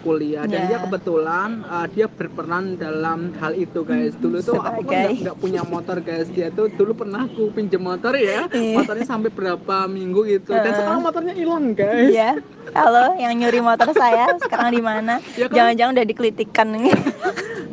kuliah 0.00 0.44
dan 0.44 0.68
Ya. 0.68 0.68
dia 0.68 0.78
kebetulan 0.80 1.64
uh, 1.64 1.86
dia 1.88 2.06
berperan 2.06 2.76
dalam 2.76 3.32
hal 3.34 3.52
itu 3.52 3.80
guys 3.82 4.12
dulu 4.14 4.38
tuh 4.38 4.60
aku 4.60 4.84
kan 4.84 5.10
nggak 5.10 5.36
punya 5.36 5.64
motor 5.64 5.96
guys 5.98 6.28
dia 6.28 6.48
tuh 6.48 6.68
dulu 6.68 6.92
pernah 6.94 7.24
aku 7.24 7.50
pinjem 7.50 7.80
motor 7.80 8.12
ya 8.14 8.46
Iya. 8.52 8.78
motornya 8.78 9.04
sampai 9.04 9.28
berapa 9.28 9.76
minggu 9.86 10.20
gitu 10.30 10.52
dan 10.52 10.70
Uh. 10.70 10.76
sekarang 10.76 11.02
motornya 11.02 11.34
hilang 11.34 11.72
guys 11.72 12.08
Iya. 12.08 12.30
Halo, 12.72 13.12
yang 13.16 13.36
nyuri 13.36 13.60
motor 13.60 13.92
saya 13.92 14.34
sekarang 14.40 14.72
di 14.72 14.80
mana? 14.80 15.20
Ya 15.36 15.46
kan? 15.46 15.54
Jangan-jangan 15.54 15.92
udah 15.94 16.06
dikelitikan 16.06 16.68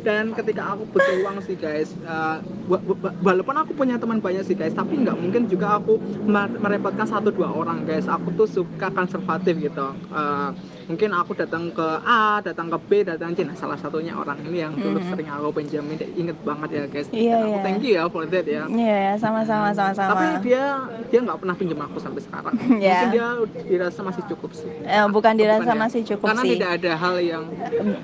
dan 0.02 0.30
ketika 0.32 0.62
aku 0.68 0.82
butuh 0.88 1.14
uang 1.20 1.38
sih 1.40 1.54
guys 1.54 1.94
uh, 2.02 2.36
wa- 2.66 2.82
wa- 2.82 3.14
walaupun 3.22 3.54
aku 3.56 3.72
punya 3.72 3.96
teman 3.96 4.18
banyak 4.18 4.42
sih 4.42 4.52
guys 4.52 4.72
tapi 4.72 4.98
nggak 4.98 5.14
mungkin 5.14 5.46
juga 5.46 5.78
aku 5.78 5.96
mer- 6.20 6.52
merepotkan 6.52 7.06
satu 7.06 7.30
dua 7.30 7.48
orang 7.48 7.82
guys 7.82 8.06
aku 8.06 8.34
tuh 8.34 8.46
suka 8.46 8.90
konservatif 8.90 9.56
gitu 9.60 9.86
Uh, 10.12 10.52
mungkin 10.84 11.08
aku 11.10 11.32
datang 11.32 11.70
ke 11.70 11.86
A 12.02 12.38
datang 12.38 12.68
ke 12.68 12.78
B 12.82 13.00
datang 13.02 13.32
C 13.32 13.42
nah 13.42 13.54
salah 13.54 13.74
satunya 13.74 14.12
orang 14.12 14.36
ini 14.42 14.60
yang 14.60 14.74
dulu 14.74 15.00
Mhm. 15.00 15.08
sering 15.08 15.28
aku 15.30 15.48
pinjamin 15.54 15.96
inget 16.12 16.36
banget 16.42 16.68
ya 16.70 16.84
guys 16.86 17.08
Iya, 17.08 17.32
Dan 17.32 17.40
aku 17.40 17.48
iya. 17.48 17.62
thank 17.62 17.80
you 17.80 17.92
ya 17.94 18.04
for 18.06 18.24
that 18.24 18.44
ya 18.44 18.62
Iya, 18.66 18.96
ya, 19.00 19.12
sama-sama 19.16 19.72
sama-sama. 19.72 20.10
tapi 20.12 20.24
dia 20.44 20.64
dia 21.06 21.20
nggak 21.22 21.38
pernah 21.38 21.54
pinjam 21.54 21.80
aku 21.80 21.96
sampai 21.96 22.20
sekarang 22.20 22.54
Ya. 22.78 22.92
mungkin 22.98 23.08
dia 23.10 23.26
dirasa 23.64 24.00
masih 24.02 24.22
cukup 24.26 24.50
sih 24.52 24.68
Eh, 24.82 25.06
bukan 25.08 25.32
dirasa 25.34 25.62
Bukan 25.62 25.70
ya? 25.70 25.80
masih 25.80 26.00
cukup 26.04 26.26
karena 26.26 26.42
sih. 26.42 26.50
tidak 26.52 26.70
ada 26.74 26.92
hal 26.94 27.14
yang 27.18 27.44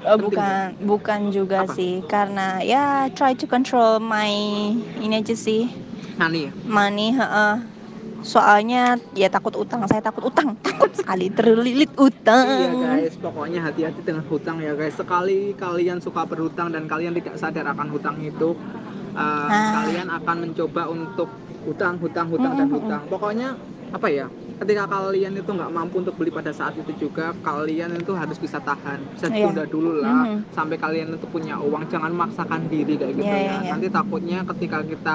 Eh, 0.01 0.19
bukan 0.19 0.55
bukan 0.81 1.21
juga 1.29 1.59
Apa? 1.63 1.75
sih 1.75 1.88
karena 2.05 2.61
ya 2.63 2.85
try 3.17 3.33
to 3.33 3.47
control 3.47 3.99
my 4.03 4.31
ini 4.99 5.15
aja 5.21 5.35
sih 5.37 5.63
money 6.67 7.15
heeh. 7.15 7.55
soalnya 8.23 8.81
ya 9.15 9.29
takut 9.31 9.55
utang 9.55 9.87
saya 9.87 10.03
takut 10.03 10.27
utang 10.27 10.55
takut 10.67 10.91
sekali 10.93 11.31
terlilit 11.31 11.91
utang 11.97 12.47
Iya 12.47 12.71
guys, 12.75 13.15
pokoknya 13.17 13.61
hati-hati 13.63 14.01
dengan 14.03 14.25
hutang 14.27 14.59
ya 14.59 14.73
guys. 14.75 14.95
Sekali 14.95 15.55
kalian 15.55 15.99
suka 15.99 16.27
berhutang 16.27 16.69
dan 16.75 16.85
kalian 16.87 17.15
tidak 17.15 17.37
sadar 17.39 17.67
akan 17.67 17.89
hutang 17.89 18.17
itu, 18.21 18.55
uh, 19.15 19.51
Ah. 19.51 19.71
kalian 19.83 20.09
akan 20.11 20.37
mencoba 20.49 20.83
untuk 20.89 21.29
hutang, 21.65 21.95
hutang, 21.99 22.27
hutang 22.29 22.53
dan 22.55 22.69
Mm-mm. 22.69 22.75
hutang. 22.75 23.03
Pokoknya 23.07 23.49
apa 23.89 24.07
ya? 24.07 24.27
Ketika 24.59 24.85
kalian 24.85 25.33
itu 25.35 25.47
nggak 25.49 25.71
mampu 25.71 25.99
untuk 25.99 26.13
beli 26.13 26.29
pada 26.29 26.51
saat 26.51 26.75
itu 26.75 26.91
juga, 26.99 27.31
kalian 27.39 27.95
itu 27.95 28.11
harus 28.13 28.37
bisa 28.37 28.59
tahan, 28.59 29.07
bisa 29.09 29.27
Iya. 29.29 29.47
tunda 29.47 29.65
dulu 29.65 29.93
lah, 29.97 30.27
Mhm. 30.27 30.51
sampai 30.51 30.77
kalian 30.77 31.15
itu 31.15 31.27
punya 31.27 31.57
uang. 31.57 31.87
Jangan 31.87 32.11
maksakan 32.11 32.67
diri 32.67 32.95
kayak 32.95 33.15
gitu 33.15 33.25
Iya, 33.25 33.39
ya. 33.39 33.45
iya, 33.45 33.57
iya. 33.61 33.71
Nanti 33.71 33.87
takutnya 33.89 34.39
ketika 34.45 34.83
kita 34.83 35.15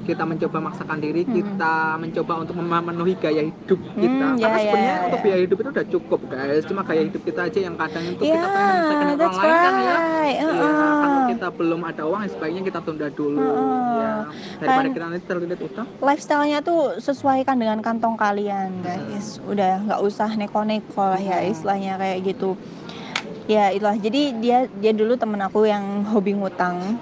kita 0.00 0.24
mencoba 0.24 0.58
maksakan 0.64 0.98
diri, 0.98 1.20
Mhm. 1.20 1.32
kita 1.36 1.74
mencoba 2.00 2.32
untuk 2.40 2.56
memenuhi 2.56 3.12
gaya 3.14 3.44
hidup 3.44 3.76
kita. 3.92 4.26
Hmm, 4.26 4.40
Karena 4.40 4.56
iya, 4.56 4.64
sebenarnya 4.64 4.88
iya, 4.88 5.04
untuk 5.04 5.18
iya. 5.18 5.24
biaya 5.28 5.42
hidup 5.44 5.56
itu 5.58 5.68
udah 5.68 5.86
cukup 5.86 6.20
guys. 6.26 6.62
Cuma 6.64 6.80
gaya 6.82 7.02
hidup 7.04 7.22
kita 7.22 7.40
aja 7.44 7.58
yang 7.60 7.76
kadang 7.76 8.04
itu 8.08 8.22
Iya, 8.24 8.34
kita 8.34 8.46
pengen 8.48 8.64
menyelesaikan 8.64 9.04
orang 9.04 9.18
that's 9.20 9.36
lain 9.36 9.52
kan 9.52 9.74
ya. 9.76 9.92
right. 9.92 10.36
Iya, 10.38 10.48
Heeh. 10.48 10.96
kalau 10.98 11.20
kita 11.28 11.46
belum 11.52 11.80
ada 11.84 12.02
uang 12.04 12.20
ya 12.22 12.30
sebaiknya 12.30 12.62
kita 12.64 12.80
tunda 12.80 13.06
dulu 13.10 13.36
Heeh. 13.36 14.00
ya. 14.00 14.12
Daripada 14.56 14.80
Kan- 14.80 14.94
kita 14.96 15.04
nanti 15.04 15.24
terlilit 15.26 15.60
utang. 15.60 15.86
lifestyle-nya 16.00 16.58
tuh 16.62 16.80
sesuaikan 16.98 17.56
dengan 17.58 17.78
kantong 17.78 18.07
kalian 18.16 18.80
guys. 18.80 19.42
Udah 19.44 19.84
nggak 19.84 20.00
usah 20.00 20.32
neko-neko 20.38 21.02
lah 21.02 21.20
ya 21.20 21.42
Hmm. 21.42 21.52
istilahnya 21.52 21.92
kayak 21.98 22.18
gitu. 22.24 22.54
Ya 23.50 23.68
itulah. 23.74 23.96
Jadi 23.98 24.38
dia 24.40 24.70
dia 24.80 24.92
dulu 24.94 25.18
temen 25.18 25.40
aku 25.42 25.66
yang 25.66 26.06
hobi 26.08 26.36
ngutang 26.36 26.96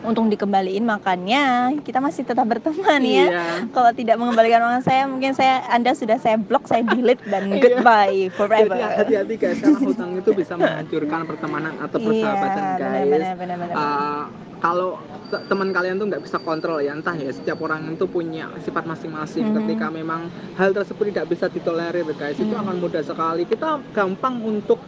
untung 0.00 0.26
dikembaliin 0.26 0.82
makanya 0.82 1.74
kita 1.80 1.98
masih 1.98 2.22
tetap 2.22 2.46
berteman 2.46 3.02
ya 3.02 3.26
Iya. 3.28 3.46
kalau 3.68 3.90
tidak 3.90 4.16
mengembalikan 4.16 4.62
uang 4.62 4.80
saya 4.80 5.04
mungkin 5.04 5.32
saya 5.32 5.66
anda 5.68 5.90
sudah 5.90 6.16
saya 6.16 6.38
blok 6.38 6.64
saya 6.64 6.84
delete 6.84 7.22
dan 7.24 7.48
Iya. 7.48 7.58
goodbye 7.58 8.30
forever 8.30 8.70
Jadi 8.70 8.94
hati-hati 8.94 9.34
guys, 9.36 9.58
karena 9.58 9.78
hutang 9.80 10.10
itu 10.14 10.30
bisa 10.32 10.54
menghancurkan 10.54 11.20
pertemanan 11.24 11.72
atau 11.78 11.98
persahabatan 11.98 12.62
iya 12.62 12.78
guys. 12.78 13.06
benar 13.08 13.34
benar 13.34 13.56
benar 13.58 13.74
Uh, 13.74 14.22
kalau 14.58 14.98
te- 15.28 15.44
teman 15.44 15.70
kalian 15.70 15.96
tuh 15.96 16.06
nggak 16.06 16.18
bisa 16.20 16.38
kontrol 16.38 16.78
ya 16.78 16.90
entah 16.90 17.14
ya 17.14 17.30
setiap 17.30 17.58
orang 17.60 17.90
itu 17.90 18.06
punya 18.06 18.50
sifat 18.58 18.84
masing-masing 18.84 19.50
Mhm. 19.50 19.54
ketika 19.56 19.86
memang 19.88 20.26
hal 20.54 20.70
tersebut 20.70 21.10
tidak 21.10 21.26
bisa 21.28 21.46
ditolerir 21.46 22.06
guys 22.12 22.34
itu 22.34 22.48
Mhm. 22.48 22.62
akan 22.62 22.74
mudah 22.78 23.02
sekali 23.02 23.42
kita 23.44 23.82
gampang 23.92 24.38
untuk 24.40 24.78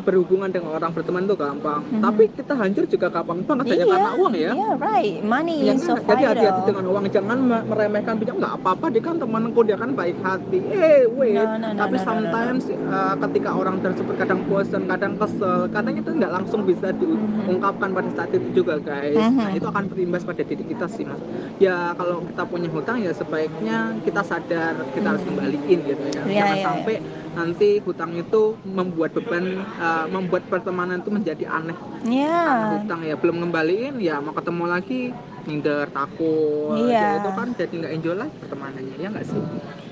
berhubungan 0.00 0.48
dengan 0.48 0.76
orang 0.76 0.90
berteman 0.92 1.24
tuh 1.24 1.36
gampang 1.36 1.80
Mhm. 1.82 2.02
tapi 2.02 2.22
kita 2.30 2.52
hancur 2.54 2.84
juga 2.86 3.06
gampang 3.08 3.42
banget 3.42 3.64
hanya 3.70 3.86
karena 3.86 4.12
uang 4.16 4.34
ya 4.34 4.50
iya 4.52 4.70
right 4.76 5.16
money 5.22 5.56
Ya 5.60 5.74
is 5.76 5.84
so? 5.84 5.94
Jadi 6.00 6.24
hati-hati 6.24 6.62
dengan 6.66 6.84
uang, 6.88 7.04
jangan 7.08 7.38
me- 7.38 7.64
meremehkan 7.64 8.14
pinjam 8.16 8.36
nggak 8.38 8.54
apa-apa. 8.58 8.86
Dia 8.88 9.02
kan 9.02 9.16
temanku, 9.20 9.60
dia 9.62 9.76
kan 9.76 9.92
baik 9.92 10.16
hati. 10.20 10.58
Eh, 10.64 11.04
wait. 11.06 11.36
No, 11.36 11.56
no, 11.56 11.68
no, 11.70 11.78
Tapi 11.78 11.94
no, 11.94 12.00
no, 12.00 12.00
no, 12.00 12.00
no. 12.00 12.06
sometimes 12.08 12.62
uh, 12.88 13.14
ketika 13.28 13.50
orang 13.52 13.76
tersebut 13.78 14.14
kadang 14.16 14.40
bosan, 14.46 14.82
kadang 14.86 15.14
kesel, 15.14 15.68
kadang 15.68 15.94
itu 15.94 16.10
nggak 16.10 16.32
langsung 16.32 16.60
bisa 16.64 16.90
diungkapkan 16.92 17.90
pada 17.92 18.10
saat 18.10 18.30
itu 18.32 18.48
juga, 18.56 18.80
guys. 18.80 19.14
Mhm. 19.14 19.36
Nah, 19.36 19.50
itu 19.52 19.66
akan 19.68 19.84
berimbas 19.86 20.22
pada 20.24 20.42
diri 20.42 20.64
kita 20.64 20.86
sih, 20.88 21.04
mas. 21.04 21.20
Ya 21.58 21.92
kalau 21.94 22.24
kita 22.24 22.42
punya 22.46 22.68
hutang 22.68 22.98
ya 22.98 23.12
sebaiknya 23.12 23.94
kita 24.02 24.22
sadar 24.24 24.74
kita 24.90 25.06
harus 25.06 25.22
kembaliin 25.22 25.78
gitu 25.84 26.04
ya. 26.10 26.22
Iya, 26.24 26.34
jangan 26.40 26.56
iya, 26.56 26.64
sampai 26.64 26.94
nanti 27.30 27.78
hutang 27.86 28.10
itu 28.18 28.58
membuat 28.66 29.14
beban, 29.14 29.62
uh, 29.78 30.06
membuat 30.10 30.42
pertemanan 30.50 30.98
itu 30.98 31.10
menjadi 31.14 31.44
aneh. 31.46 31.76
Iya. 32.00 32.42
karena 32.42 32.68
hutang 32.80 33.00
ya 33.04 33.14
belum 33.14 33.36
ngembaliin 33.44 33.94
ya 34.00 34.18
mau 34.18 34.32
ketemu 34.34 34.64
lagi 34.66 35.00
minder 35.46 35.86
takut. 35.92 36.76
Iya. 36.88 36.98
Ya, 36.98 37.08
itu 37.22 37.30
kan 37.36 37.48
jadi 37.54 37.74
nggak 37.86 37.92
enjoy 38.00 38.14
lagi 38.18 38.34
pertemanannya 38.42 38.94
ya 38.98 39.08
nggak 39.12 39.26
sih? 39.26 39.40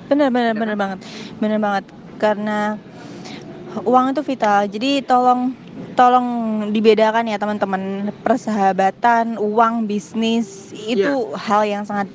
Bener 0.09 0.28
bener 0.33 0.52
Ya 0.57 0.59
bener 0.59 0.75
kan? 0.75 0.83
banget 0.83 0.99
bener 1.38 1.59
banget. 1.61 1.85
Karena 2.18 2.59
uang 3.85 4.04
itu 4.11 4.23
vital. 4.26 4.66
Jadi 4.66 4.90
tolong 5.07 5.54
tolong 5.95 6.26
dibedakan 6.75 7.30
ya 7.30 7.38
teman-teman. 7.38 8.11
Persahabatan 8.25 9.38
uang 9.38 9.87
bisnis 9.87 10.75
itu 10.75 11.33
hal 11.38 11.62
yang 11.68 11.85
sangat 11.87 12.11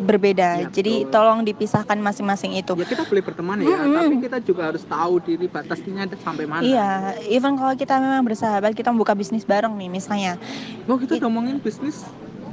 berbeda. 0.00 0.64
Iya, 0.64 0.68
jadi 0.72 1.04
betul. 1.04 1.12
tolong 1.12 1.40
dipisahkan 1.44 1.98
masing-masing 2.00 2.56
itu. 2.56 2.72
Ya 2.78 2.86
kita 2.88 3.04
boleh 3.04 3.22
berteman 3.22 3.58
ya 3.60 3.76
Mm-mm. 3.76 3.94
tapi 3.94 4.14
kita 4.24 4.38
juga 4.40 4.62
harus 4.72 4.82
tahu 4.88 5.20
diri 5.20 5.46
batasnya 5.46 6.08
sampai 6.20 6.44
mana. 6.48 6.62
Iya 6.64 7.18
even 7.28 7.60
kalau 7.60 7.74
kita 7.76 8.00
memang 8.00 8.24
bersahabat 8.24 8.72
kita 8.72 8.88
buka 8.94 9.12
bisnis 9.12 9.44
bareng 9.44 9.76
nih 9.76 9.88
misalnya. 9.92 10.40
Oh 10.88 10.96
kita 10.96 11.20
udah 11.20 11.28
ngomongin 11.28 11.60
bisnis? 11.60 12.08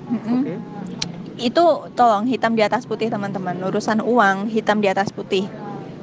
Mm-mm. 0.09 0.43
oke. 0.43 0.55
Itu 1.39 1.65
tolong 1.95 2.27
hitam 2.27 2.59
di 2.59 2.63
atas 2.65 2.83
putih 2.83 3.07
teman-teman. 3.07 3.55
Urusan 3.63 4.03
uang 4.03 4.51
hitam 4.51 4.83
di 4.83 4.91
atas 4.91 5.07
putih. 5.15 5.47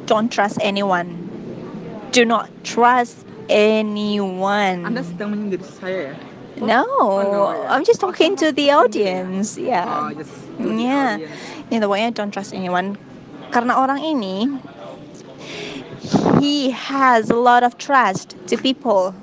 Don't 0.09 0.33
trust 0.33 0.57
anyone. 0.65 1.13
Do 2.17 2.25
not 2.25 2.49
trust 2.65 3.27
anyone. 3.53 4.87
Anda 4.89 5.05
sedang 5.05 5.37
menyindir 5.37 5.61
saya 5.61 6.15
ya? 6.15 6.15
No, 6.57 6.89
Oh, 6.89 7.21
no, 7.21 7.43
ya. 7.53 7.69
I'm 7.69 7.85
just 7.85 8.01
talking 8.01 8.33
to 8.41 8.49
the 8.49 8.73
audience 8.73 9.61
oh 9.61 10.09
yeah 10.61 11.17
to 11.17 11.25
the 11.71 11.77
ini 11.77 11.83
pokoknya 11.83 12.09
don't 12.15 12.33
trust 12.33 12.53
anyone. 12.55 12.97
Karena 13.51 13.79
orang 13.79 14.01
ini 14.03 14.47
he 16.41 16.71
has 16.71 17.31
a 17.31 17.39
lot 17.39 17.63
of 17.63 17.77
trust 17.79 18.37
to 18.47 18.57
people. 18.57 19.15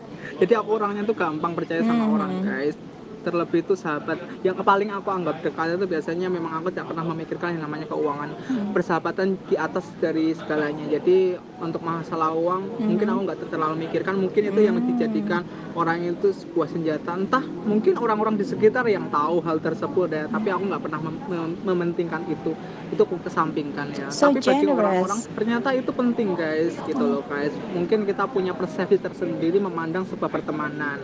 Jadi 0.41 0.57
aku 0.57 0.75
orangnya 0.81 1.05
tuh 1.05 1.15
gampang 1.15 1.53
percaya 1.55 1.85
sama 1.85 2.03
Hmm. 2.03 2.15
orang 2.19 2.31
guys 2.43 2.75
terlebih 3.23 3.63
itu 3.63 3.73
sahabat. 3.73 4.19
Yang 4.43 4.61
paling 4.61 4.91
aku 4.91 5.07
anggap 5.07 5.39
dekat 5.39 5.79
itu 5.79 5.87
biasanya 5.87 6.27
memang 6.27 6.59
aku 6.59 6.69
tidak 6.69 6.91
pernah 6.91 7.05
memikirkan 7.07 7.55
yang 7.55 7.63
namanya 7.65 7.87
keuangan. 7.87 8.29
Hmm. 8.43 8.75
persahabatan 8.75 9.39
di 9.47 9.55
atas 9.55 9.87
dari 9.97 10.35
segalanya. 10.35 10.83
Jadi 10.89 11.37
untuk 11.61 11.79
masalah 11.79 12.35
uang 12.35 12.75
Mhm. 12.75 12.83
mungkin 12.83 13.07
aku 13.07 13.19
nggak 13.23 13.39
terlalu 13.47 13.75
mikirkan. 13.87 14.15
Mungkin 14.19 14.41
itu 14.51 14.59
yang 14.59 14.75
Hmm. 14.75 14.87
dijadikan 14.91 15.41
orang 15.73 16.03
itu 16.03 16.33
sebuah 16.33 16.67
senjata. 16.67 17.15
Entah 17.15 17.43
mungkin 17.63 17.95
orang-orang 17.95 18.35
di 18.35 18.43
sekitar 18.43 18.83
yang 18.89 19.07
tahu 19.07 19.39
hal 19.41 19.63
tersebut 19.63 20.09
ya. 20.11 20.25
Tapi 20.27 20.47
aku 20.49 20.63
nggak 20.67 20.83
pernah 20.83 20.99
mem- 20.99 21.23
mem- 21.29 21.57
mementingkan 21.63 22.27
itu. 22.27 22.51
Itu 22.91 23.01
aku 23.05 23.21
kesampingkan 23.23 23.93
ya. 23.95 24.07
So 24.09 24.33
tapi 24.33 24.43
bagi 24.43 24.65
orang-orang 24.67 25.19
ternyata 25.33 25.69
itu 25.71 25.91
penting 25.93 26.35
guys. 26.35 26.73
Gitu 26.83 26.99
loh 26.99 27.23
guys. 27.23 27.53
Mungkin 27.71 28.03
kita 28.03 28.27
punya 28.27 28.51
persepsi 28.51 28.97
tersendiri 28.97 29.57
memandang 29.57 30.03
sebuah 30.03 30.29
pertemanan 30.29 30.99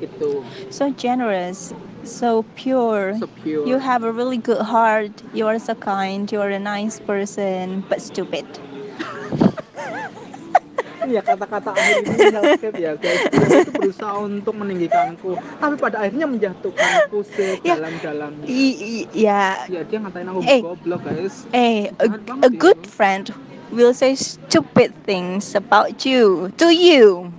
itu 0.00 0.42
so 0.72 0.90
generous 0.96 1.72
so 2.04 2.42
pure. 2.56 3.14
so 3.20 3.28
pure 3.44 3.64
You 3.68 3.76
have 3.78 4.02
a 4.04 4.12
really 4.12 4.40
good 4.40 4.64
heart. 4.72 5.20
You 5.36 5.44
are 5.46 5.60
so 5.60 5.76
kind. 5.76 6.24
You 6.32 6.40
are 6.40 6.48
a 6.48 6.58
nice 6.58 6.96
person, 6.98 7.84
but 7.92 8.00
stupid. 8.00 8.48
ya 11.10 11.24
kata-kata 11.24 11.72
akhir 11.72 11.96
ini 12.04 12.28
sakit 12.28 12.74
ya 12.76 12.92
guys 12.94 13.24
itu 13.32 13.70
berusaha 13.72 14.20
untuk 14.20 14.52
meninggikanku 14.52 15.32
tapi 15.58 15.74
pada 15.80 16.04
akhirnya 16.04 16.28
menjatuhkanku 16.28 17.24
sedalam-dalamnya 17.24 18.44
I- 18.46 18.78
i- 19.02 19.08
yeah. 19.16 19.64
ya 19.66 19.80
dia 19.80 19.98
ngatain 19.98 20.28
aku 20.28 20.40
Eh. 20.44 20.60
goblok 20.60 21.00
guys 21.02 21.48
Hey, 21.50 21.88
a, 21.98 22.06
a 22.44 22.50
ya. 22.52 22.60
good 22.60 22.78
friend 22.84 23.32
will 23.72 23.96
say 23.96 24.12
stupid 24.14 24.92
things 25.08 25.56
about 25.56 26.04
you 26.04 26.52
to 26.60 26.68
you. 26.68 27.32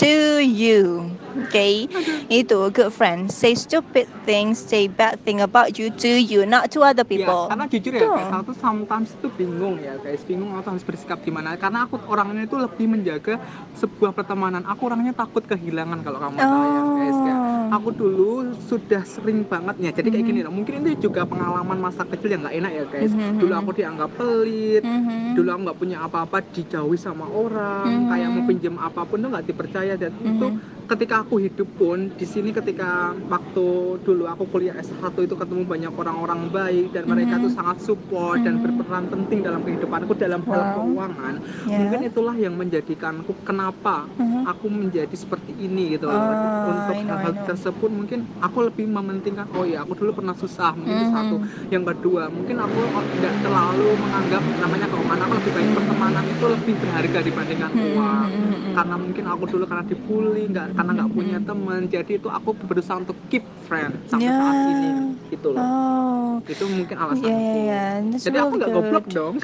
To 0.00 0.40
you. 0.40 1.12
Okay? 1.48 1.86
Itu 2.28 2.70
good 2.70 2.90
friend. 2.90 3.30
Say 3.30 3.54
stupid 3.54 4.06
things, 4.26 4.58
say 4.58 4.86
bad 4.86 5.22
thing 5.22 5.40
about 5.40 5.78
you 5.78 5.90
to 6.02 6.10
you, 6.10 6.44
not 6.46 6.70
to 6.74 6.82
other 6.82 7.06
Ya, 7.06 7.10
people. 7.10 7.46
karena 7.50 7.64
jujur 7.70 7.92
ya 7.94 8.00
Tuh. 8.02 8.12
guys, 8.16 8.30
aku 8.30 8.42
tuh 8.50 8.56
sometimes 8.58 9.08
itu 9.14 9.28
bingung 9.34 9.76
ya 9.80 9.94
guys, 9.98 10.22
bingung 10.26 10.52
aku 10.54 10.66
harus 10.76 10.84
bersikap 10.84 11.18
gimana. 11.22 11.54
Karena 11.56 11.86
aku 11.86 11.98
orangnya 12.06 12.44
itu 12.46 12.56
lebih 12.58 12.86
menjaga 12.86 13.38
sebuah 13.78 14.12
pertemanan. 14.12 14.62
Aku 14.68 14.86
orangnya 14.86 15.14
takut 15.14 15.42
kehilangan 15.46 16.02
kalau 16.02 16.18
kamu 16.18 16.36
tahu 16.38 16.64
ya 16.66 16.82
guys. 16.98 17.18
Ya. 17.20 17.36
Aku 17.70 17.90
dulu 17.90 18.30
sudah 18.58 19.02
sering 19.02 19.46
banget 19.46 19.78
ya. 19.78 19.90
Jadi 19.90 20.10
kayak 20.10 20.22
Mhm. 20.22 20.30
gini, 20.30 20.40
loh. 20.42 20.50
mungkin 20.50 20.82
itu 20.82 21.06
juga 21.06 21.22
pengalaman 21.22 21.78
masa 21.78 22.02
kecil 22.02 22.34
yang 22.34 22.42
nggak 22.42 22.56
enak 22.56 22.72
ya 22.74 22.84
guys. 22.84 23.12
Mhm. 23.12 23.38
Dulu 23.38 23.52
aku 23.54 23.70
dianggap 23.72 24.10
pelit, 24.12 24.82
Mhm. 24.82 25.32
dulu 25.32 25.48
aku 25.48 25.60
nggak 25.62 25.78
punya 25.78 25.98
apa-apa 26.02 26.42
dijauhi 26.44 26.98
sama 26.98 27.26
orang 27.26 27.86
Mhm. 27.86 28.08
kayak 28.10 28.28
mau 28.28 28.42
pinjam 28.44 28.74
apa 28.76 29.00
pun 29.04 29.18
tuh 29.18 29.30
nggak 29.30 29.46
dipercaya 29.46 29.94
dan 29.94 30.12
itu 30.18 30.46
Mhm. 30.50 30.58
ketika 30.84 31.22
aku 31.22 31.38
hidup 31.38 31.70
pun 31.72 32.10
di 32.10 32.26
sini 32.26 32.50
ketika 32.50 32.90
waktu 33.24 33.66
dulu 34.00 34.26
aku 34.26 34.44
kuliah 34.46 34.74
S1 34.74 35.22
itu 35.22 35.34
ketemu 35.34 35.62
banyak 35.64 35.92
orang-orang 35.94 36.50
baik 36.50 36.90
dan 36.90 37.06
mereka 37.06 37.38
Mhm. 37.38 37.42
tuh 37.46 37.52
sangat 37.52 37.78
support 37.78 38.42
dan 38.42 38.58
Mhm. 38.58 38.62
berperan 38.66 39.04
penting 39.06 39.38
dalam 39.40 39.62
kehidupanku 39.62 40.12
dalam 40.14 40.42
hal 40.44 40.60
Wow. 40.60 40.74
keuangan 40.74 41.34
Ya. 41.62 41.78
mungkin 41.78 42.00
itulah 42.04 42.34
yang 42.34 42.58
menjadikanku 42.58 43.38
kenapa 43.40 44.10
Mhm. 44.12 44.42
aku 44.44 44.66
menjadi 44.66 45.14
seperti 45.14 45.54
ini 45.54 45.94
gitu 45.94 46.04
loh. 46.04 46.18
Oh, 46.18 46.70
untuk 46.70 46.96
hal-hal 46.98 47.32
Tersebut 47.60 47.92
mungkin 47.92 48.24
aku 48.40 48.72
lebih 48.72 48.88
mementingkan 48.88 49.52
oh 49.52 49.68
ya 49.68 49.84
aku 49.84 49.92
dulu 49.92 50.16
pernah 50.16 50.32
susah 50.32 50.72
mungkin 50.72 50.96
itu 50.96 51.12
Mhm. 51.12 51.12
satu 51.12 51.36
yang 51.68 51.84
kedua 51.84 52.32
mungkin 52.32 52.56
aku 52.56 52.88
nggak 53.20 53.44
terlalu 53.44 54.00
menganggap 54.00 54.48
namanya 54.56 54.88
keuangan 54.88 55.20
aku 55.28 55.34
lebih 55.44 55.52
baik 55.52 55.68
pertemanan 55.76 56.24
itu 56.24 56.44
lebih 56.48 56.80
berharga 56.80 57.20
dibandingkan 57.20 57.68
Mhm, 57.76 57.84
uang 57.84 58.28
mhm, 58.32 58.48
mhm. 58.48 58.72
karena 58.80 58.96
mungkin 58.96 59.24
aku 59.28 59.44
dulu 59.44 59.64
karena 59.68 59.84
dibully 59.84 60.42
nggak 60.48 60.66
karena 60.72 60.90
nggak 60.96 61.10
punya 61.12 61.36
Mhm. 61.36 61.48
teman 61.52 61.80
jadi 61.84 62.12
itu 62.16 62.28
aku 62.32 62.50
berusaha 62.64 62.96
untuk 62.96 63.16
keep 63.28 63.44
friend 63.68 63.92
sampai 64.08 64.32
Ya. 64.32 64.40
saat 64.40 64.56
ini 64.64 64.88
gitu 65.28 65.48
loh 65.52 65.60
Oh. 65.60 66.40
itu 66.48 66.64
mungkin 66.64 66.96
alasanku 66.96 67.28
Yeah, 67.28 67.44
yeah, 67.44 68.00
yeah. 68.08 68.16
Jadi 68.16 68.36
aku 68.40 68.52
nggak 68.56 68.70
goblok 68.72 69.04
dong 69.12 69.36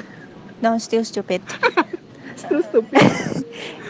No, 0.57 0.81
still 0.81 1.05
stupid. 1.05 1.45
terus 2.49 2.65
stupid 2.65 2.97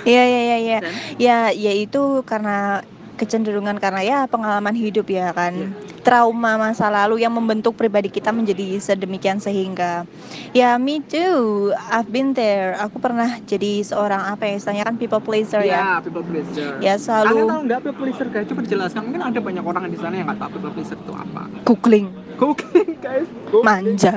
Iya, 0.03 0.23
iya, 0.23 0.39
iya, 0.39 0.57
iya. 0.59 0.79
Ya, 1.19 1.37
ya 1.51 1.71
itu 1.75 2.23
karena 2.23 2.79
kecenderungan 3.17 3.81
karena 3.81 4.01
ya 4.05 4.19
pengalaman 4.29 4.77
hidup 4.77 5.09
ya 5.09 5.33
kan. 5.33 5.53
Iya. 5.53 5.69
Trauma 6.05 6.55
masa 6.55 6.87
lalu 6.87 7.25
yang 7.25 7.35
membentuk 7.35 7.75
pribadi 7.75 8.07
kita 8.07 8.31
menjadi 8.31 8.79
sedemikian 8.79 9.43
sehingga 9.43 10.07
ya 10.55 10.79
me 10.79 11.03
too. 11.03 11.75
I've 11.91 12.07
been 12.07 12.31
there. 12.31 12.79
Aku 12.79 13.01
pernah 13.01 13.41
jadi 13.43 13.83
seorang 13.83 14.31
apa 14.31 14.47
ya 14.47 14.61
istilahnya 14.61 14.85
kan 14.87 14.95
people 14.95 15.19
pleaser 15.19 15.65
ya. 15.67 15.81
ya 15.81 15.91
people 15.99 16.23
pleaser 16.23 16.79
Ya 16.79 16.95
kalian 16.95 17.01
selalu 17.01 17.35
tahu 17.43 17.61
nggak 17.67 17.79
people 17.83 17.99
pleaser 18.07 18.27
guys 18.31 18.45
coba 18.47 18.61
dijelaskan 18.63 19.01
mungkin 19.03 19.21
ada 19.25 19.39
banyak 19.41 19.63
orang 19.65 19.83
di 19.91 19.97
sana 19.99 20.13
yang 20.15 20.29
nggak 20.31 20.39
tahu 20.39 20.49
people 20.55 20.71
pleaser 20.71 20.95
itu 20.95 21.13
apa 21.13 21.43
googling, 21.67 22.07
Googling 22.37 22.91
guys 22.97 23.25
Googling. 23.45 23.65
manja. 23.97 24.15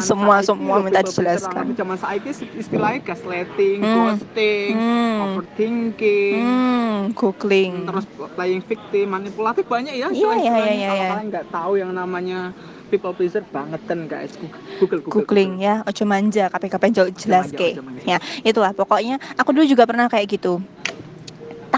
Semua 0.00 0.40
semua 0.40 0.80
minta 0.80 1.00
dijelaskan. 1.00 1.72
zaman 1.72 1.96
saiki 1.96 2.30
istilahnya 2.56 3.04
gaslighting, 3.04 3.78
Hmm. 3.78 3.94
ghosting, 4.08 4.72
Hmm. 4.72 5.18
overthinking, 5.22 6.42
Hmm, 6.42 7.00
googling. 7.12 7.74
terus 7.84 8.04
playing 8.34 8.62
victim, 8.62 9.06
manipulatif 9.10 9.64
banyak 9.64 9.92
ya 9.92 10.08
Iya, 10.08 10.08
istilah-istilahnya. 10.10 10.64
iya, 10.64 10.74
iya, 10.74 10.88
Kalau 10.88 11.04
iya. 11.18 11.28
nggak 11.28 11.46
tahu 11.48 11.72
yang 11.76 11.92
namanya 11.92 12.40
people 12.88 13.12
pleaser 13.12 13.40
bangetan 13.46 14.04
guys, 14.04 14.36
Google 14.78 15.00
Google. 15.00 15.24
googling 15.24 15.56
ya 15.58 15.80
ojo 15.82 16.04
manja 16.04 16.48
KPKP 16.48 16.84
jauh 16.92 17.10
jelas 17.10 17.48
manja, 17.48 17.56
ke 17.56 17.68
ojo 17.72 17.82
manja. 17.82 18.04
ya 18.04 18.18
itulah 18.42 18.72
pokoknya 18.72 19.16
aku 19.34 19.50
dulu 19.50 19.64
juga 19.64 19.84
pernah 19.84 20.06
kayak 20.06 20.28
gitu 20.30 20.60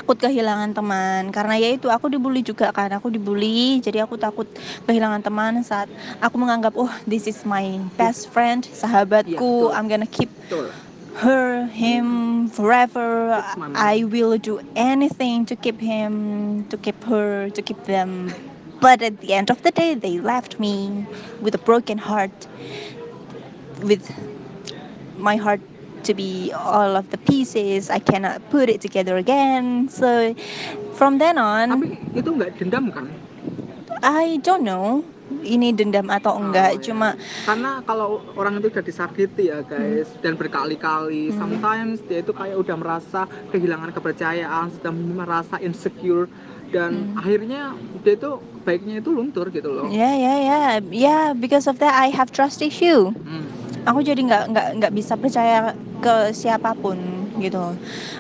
takut 0.05 0.21
kehilangan 0.21 0.77
teman 0.77 1.33
karena 1.33 1.57
ya 1.57 1.73
itu 1.73 1.89
aku 1.89 2.13
dibully 2.13 2.45
juga 2.45 2.69
kan 2.77 2.93
aku 2.93 3.09
dibully 3.09 3.81
jadi 3.81 4.05
aku 4.05 4.21
takut 4.21 4.45
kehilangan 4.85 5.25
teman 5.25 5.65
saat 5.65 5.89
aku 6.21 6.37
menganggap 6.37 6.77
oh 6.77 6.93
this 7.09 7.25
is 7.25 7.41
my 7.49 7.81
best 7.97 8.29
friend 8.29 8.69
sahabatku 8.69 9.73
Iya. 9.73 9.81
I'm 9.81 9.89
gonna 9.89 10.05
keep 10.05 10.29
Betul. 10.45 10.69
her 11.25 11.65
him 11.73 12.05
forever. 12.53 13.41
I 13.73 14.05
will 14.05 14.37
do 14.37 14.61
anything 14.77 15.49
to 15.49 15.57
keep 15.57 15.81
him 15.81 16.13
to 16.69 16.77
keep 16.77 17.01
her 17.09 17.49
to 17.49 17.61
keep 17.65 17.81
them 17.89 18.29
but 18.85 19.01
at 19.01 19.25
the 19.25 19.33
end 19.33 19.49
of 19.49 19.65
the 19.65 19.73
day 19.73 19.97
they 19.97 20.21
left 20.21 20.61
me 20.61 21.09
with 21.41 21.57
a 21.57 21.63
broken 21.65 21.97
heart 21.97 22.35
with 23.81 24.05
my 25.17 25.41
heart 25.41 25.65
to 26.05 26.13
be 26.15 26.53
all 26.53 26.97
of 26.97 27.09
the 27.11 27.19
pieces 27.19 27.89
I 27.91 27.99
cannot 28.01 28.45
put 28.53 28.69
it 28.69 28.81
together 28.81 29.17
again 29.17 29.89
so 29.89 30.33
from 30.95 31.19
then 31.19 31.37
on 31.41 31.75
Tapi 31.75 31.89
itu 32.15 32.29
nggak 32.31 32.61
dendam 32.61 32.93
kan? 32.93 33.07
I 34.05 34.37
don't 34.45 34.63
know 34.63 35.03
ini 35.41 35.73
dendam 35.73 36.13
atau 36.13 36.37
enggak 36.37 36.77
Oh, 36.77 36.79
ya. 36.79 36.85
cuma 36.93 37.09
karena 37.43 37.81
kalau 37.83 38.21
orang 38.37 38.61
itu 38.61 38.69
udah 38.69 38.85
disakiti 38.85 39.49
ya 39.49 39.65
guys 39.65 40.13
dan 40.21 40.37
berkali-kali 40.37 41.33
Hmm. 41.33 41.37
sometimes 41.41 42.01
dia 42.05 42.21
itu 42.21 42.33
kayak 42.33 42.57
udah 42.61 42.77
merasa 42.77 43.25
kehilangan 43.51 43.93
kepercayaan 43.93 44.69
sudah 44.73 44.93
merasa 44.93 45.57
insecure 45.61 46.29
dan 46.69 47.09
Hmm. 47.13 47.21
akhirnya 47.21 47.73
dia 48.05 48.15
itu 48.17 48.31
baiknya 48.65 49.01
itu 49.01 49.11
luntur 49.13 49.49
gitu 49.49 49.73
loh 49.73 49.89
ya 49.89 50.13
ya 50.13 50.35
ya 50.41 50.59
ya 50.93 51.19
because 51.33 51.65
of 51.65 51.81
that 51.81 51.93
I 51.93 52.13
have 52.13 52.29
trust 52.33 52.61
issue 52.61 53.13
Hmm. 53.25 53.44
Aku 53.85 54.01
jadi 54.01 54.21
nggak 54.21 54.45
nggak 54.53 54.69
nggak 54.81 54.93
bisa 54.97 55.15
percaya 55.17 55.73
ke 56.01 56.33
siapa 56.33 56.73
pun 56.77 56.97
gitu 57.41 57.61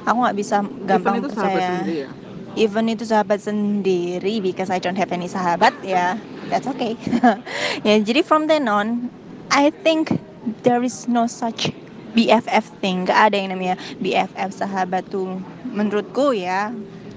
aku 0.05 0.19
nggak 0.25 0.37
bisa 0.37 0.57
gampang 0.85 1.21
Even 1.21 1.25
itu 1.25 1.29
percaya 1.33 1.57
sendiri 1.59 1.95
ya 2.07 2.11
even 2.55 2.87
itu 2.87 3.05
sahabat 3.05 3.39
sendiri 3.43 4.39
because 4.39 4.71
I 4.71 4.79
don't 4.79 4.97
have 4.99 5.11
any 5.11 5.27
sahabat 5.27 5.75
ya 5.83 6.15
that's 6.49 6.71
okay 6.71 6.95
ya 7.89 7.99
jadi 7.99 8.23
from 8.23 8.47
then 8.47 8.71
on 8.71 9.11
I 9.51 9.75
think 9.83 10.15
there 10.63 10.83
is 10.85 11.11
no 11.11 11.27
such 11.27 11.75
BFF 12.15 12.71
thing 12.79 13.11
gak 13.11 13.33
ada 13.33 13.37
yang 13.43 13.51
namanya 13.51 13.75
BFF 13.99 14.55
sahabat 14.55 15.11
tuh 15.11 15.43
menurutku 15.67 16.31
ya 16.31 16.71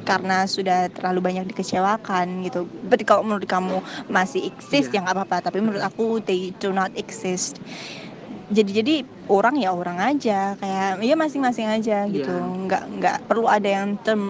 karena 0.07 0.47
sudah 0.47 0.87
terlalu 0.95 1.19
banyak 1.19 1.51
dikecewakan 1.51 2.47
gitu. 2.47 2.63
Berarti 2.87 3.03
kalau 3.03 3.27
menurut 3.27 3.43
kamu 3.43 3.83
masih 4.07 4.47
exist 4.47 4.95
Iya. 4.95 5.03
ya 5.03 5.03
nggak 5.03 5.15
apa-apa. 5.19 5.51
Tapi 5.51 5.59
menurut 5.59 5.83
aku 5.83 6.23
they 6.23 6.55
do 6.63 6.71
not 6.71 6.95
exist. 6.95 7.59
Jadi 8.47 8.71
jadi 8.73 8.95
orang 9.27 9.59
ya 9.59 9.75
orang 9.75 9.99
aja 9.99 10.55
kayak 10.55 11.03
ya 11.03 11.15
masing-masing 11.15 11.67
aja 11.67 12.07
gitu. 12.07 12.31
Iya. 12.31 12.63
Nggak 12.63 12.83
nggak 12.95 13.17
perlu 13.27 13.43
ada 13.43 13.67
yang 13.67 13.99
term 13.99 14.23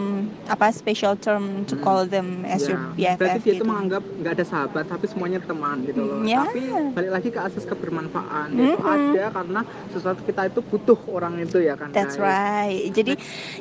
apa 0.44 0.74
special 0.74 1.14
term 1.16 1.46
to 1.64 1.78
Hmm. 1.78 1.86
call 1.86 2.02
them 2.04 2.42
as 2.44 2.66
your 2.66 2.82
Ya, 2.98 3.14
BFF 3.14 3.22
berarti 3.22 3.46
dia 3.46 3.54
itu 3.54 3.64
menganggap 3.64 4.02
nggak 4.02 4.34
ada 4.34 4.46
sahabat 4.48 4.84
tapi 4.90 5.06
semuanya 5.06 5.38
teman 5.40 5.86
gitu 5.86 6.02
loh 6.02 6.26
Ya. 6.26 6.42
tapi 6.44 6.66
balik 6.92 7.12
lagi 7.14 7.30
ke 7.30 7.40
asas 7.40 7.62
kebermanfaatan 7.64 8.48
itu 8.52 8.74
Mhm. 8.76 8.90
ada 8.90 9.24
karena 9.32 9.62
sesuatu 9.94 10.22
kita 10.24 10.42
itu 10.48 10.60
butuh 10.66 10.98
orang 11.08 11.38
itu 11.38 11.58
ya 11.60 11.78
kan 11.78 11.94
That's 11.94 12.18
guys? 12.18 12.26
right. 12.66 12.90
Jadi 12.90 13.14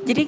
jadi 0.02 0.24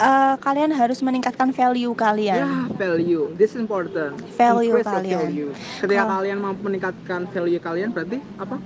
eh, 0.00 0.34
kalian 0.40 0.72
harus 0.72 0.98
meningkatkan 0.98 1.52
value 1.52 1.92
kalian. 1.92 2.40
Ya, 2.40 2.50
value. 2.74 3.36
This 3.36 3.52
is 3.52 3.60
important. 3.60 4.16
Value 4.34 4.72
Increase 4.74 4.88
kalian. 4.88 5.20
value. 5.20 5.50
Ketika 5.76 5.94
Kalau- 6.00 6.12
kalian 6.16 6.38
mau 6.40 6.56
meningkatkan 6.56 7.20
value 7.28 7.60
kalian 7.60 7.92
berarti 7.92 8.18
apa? 8.34 8.56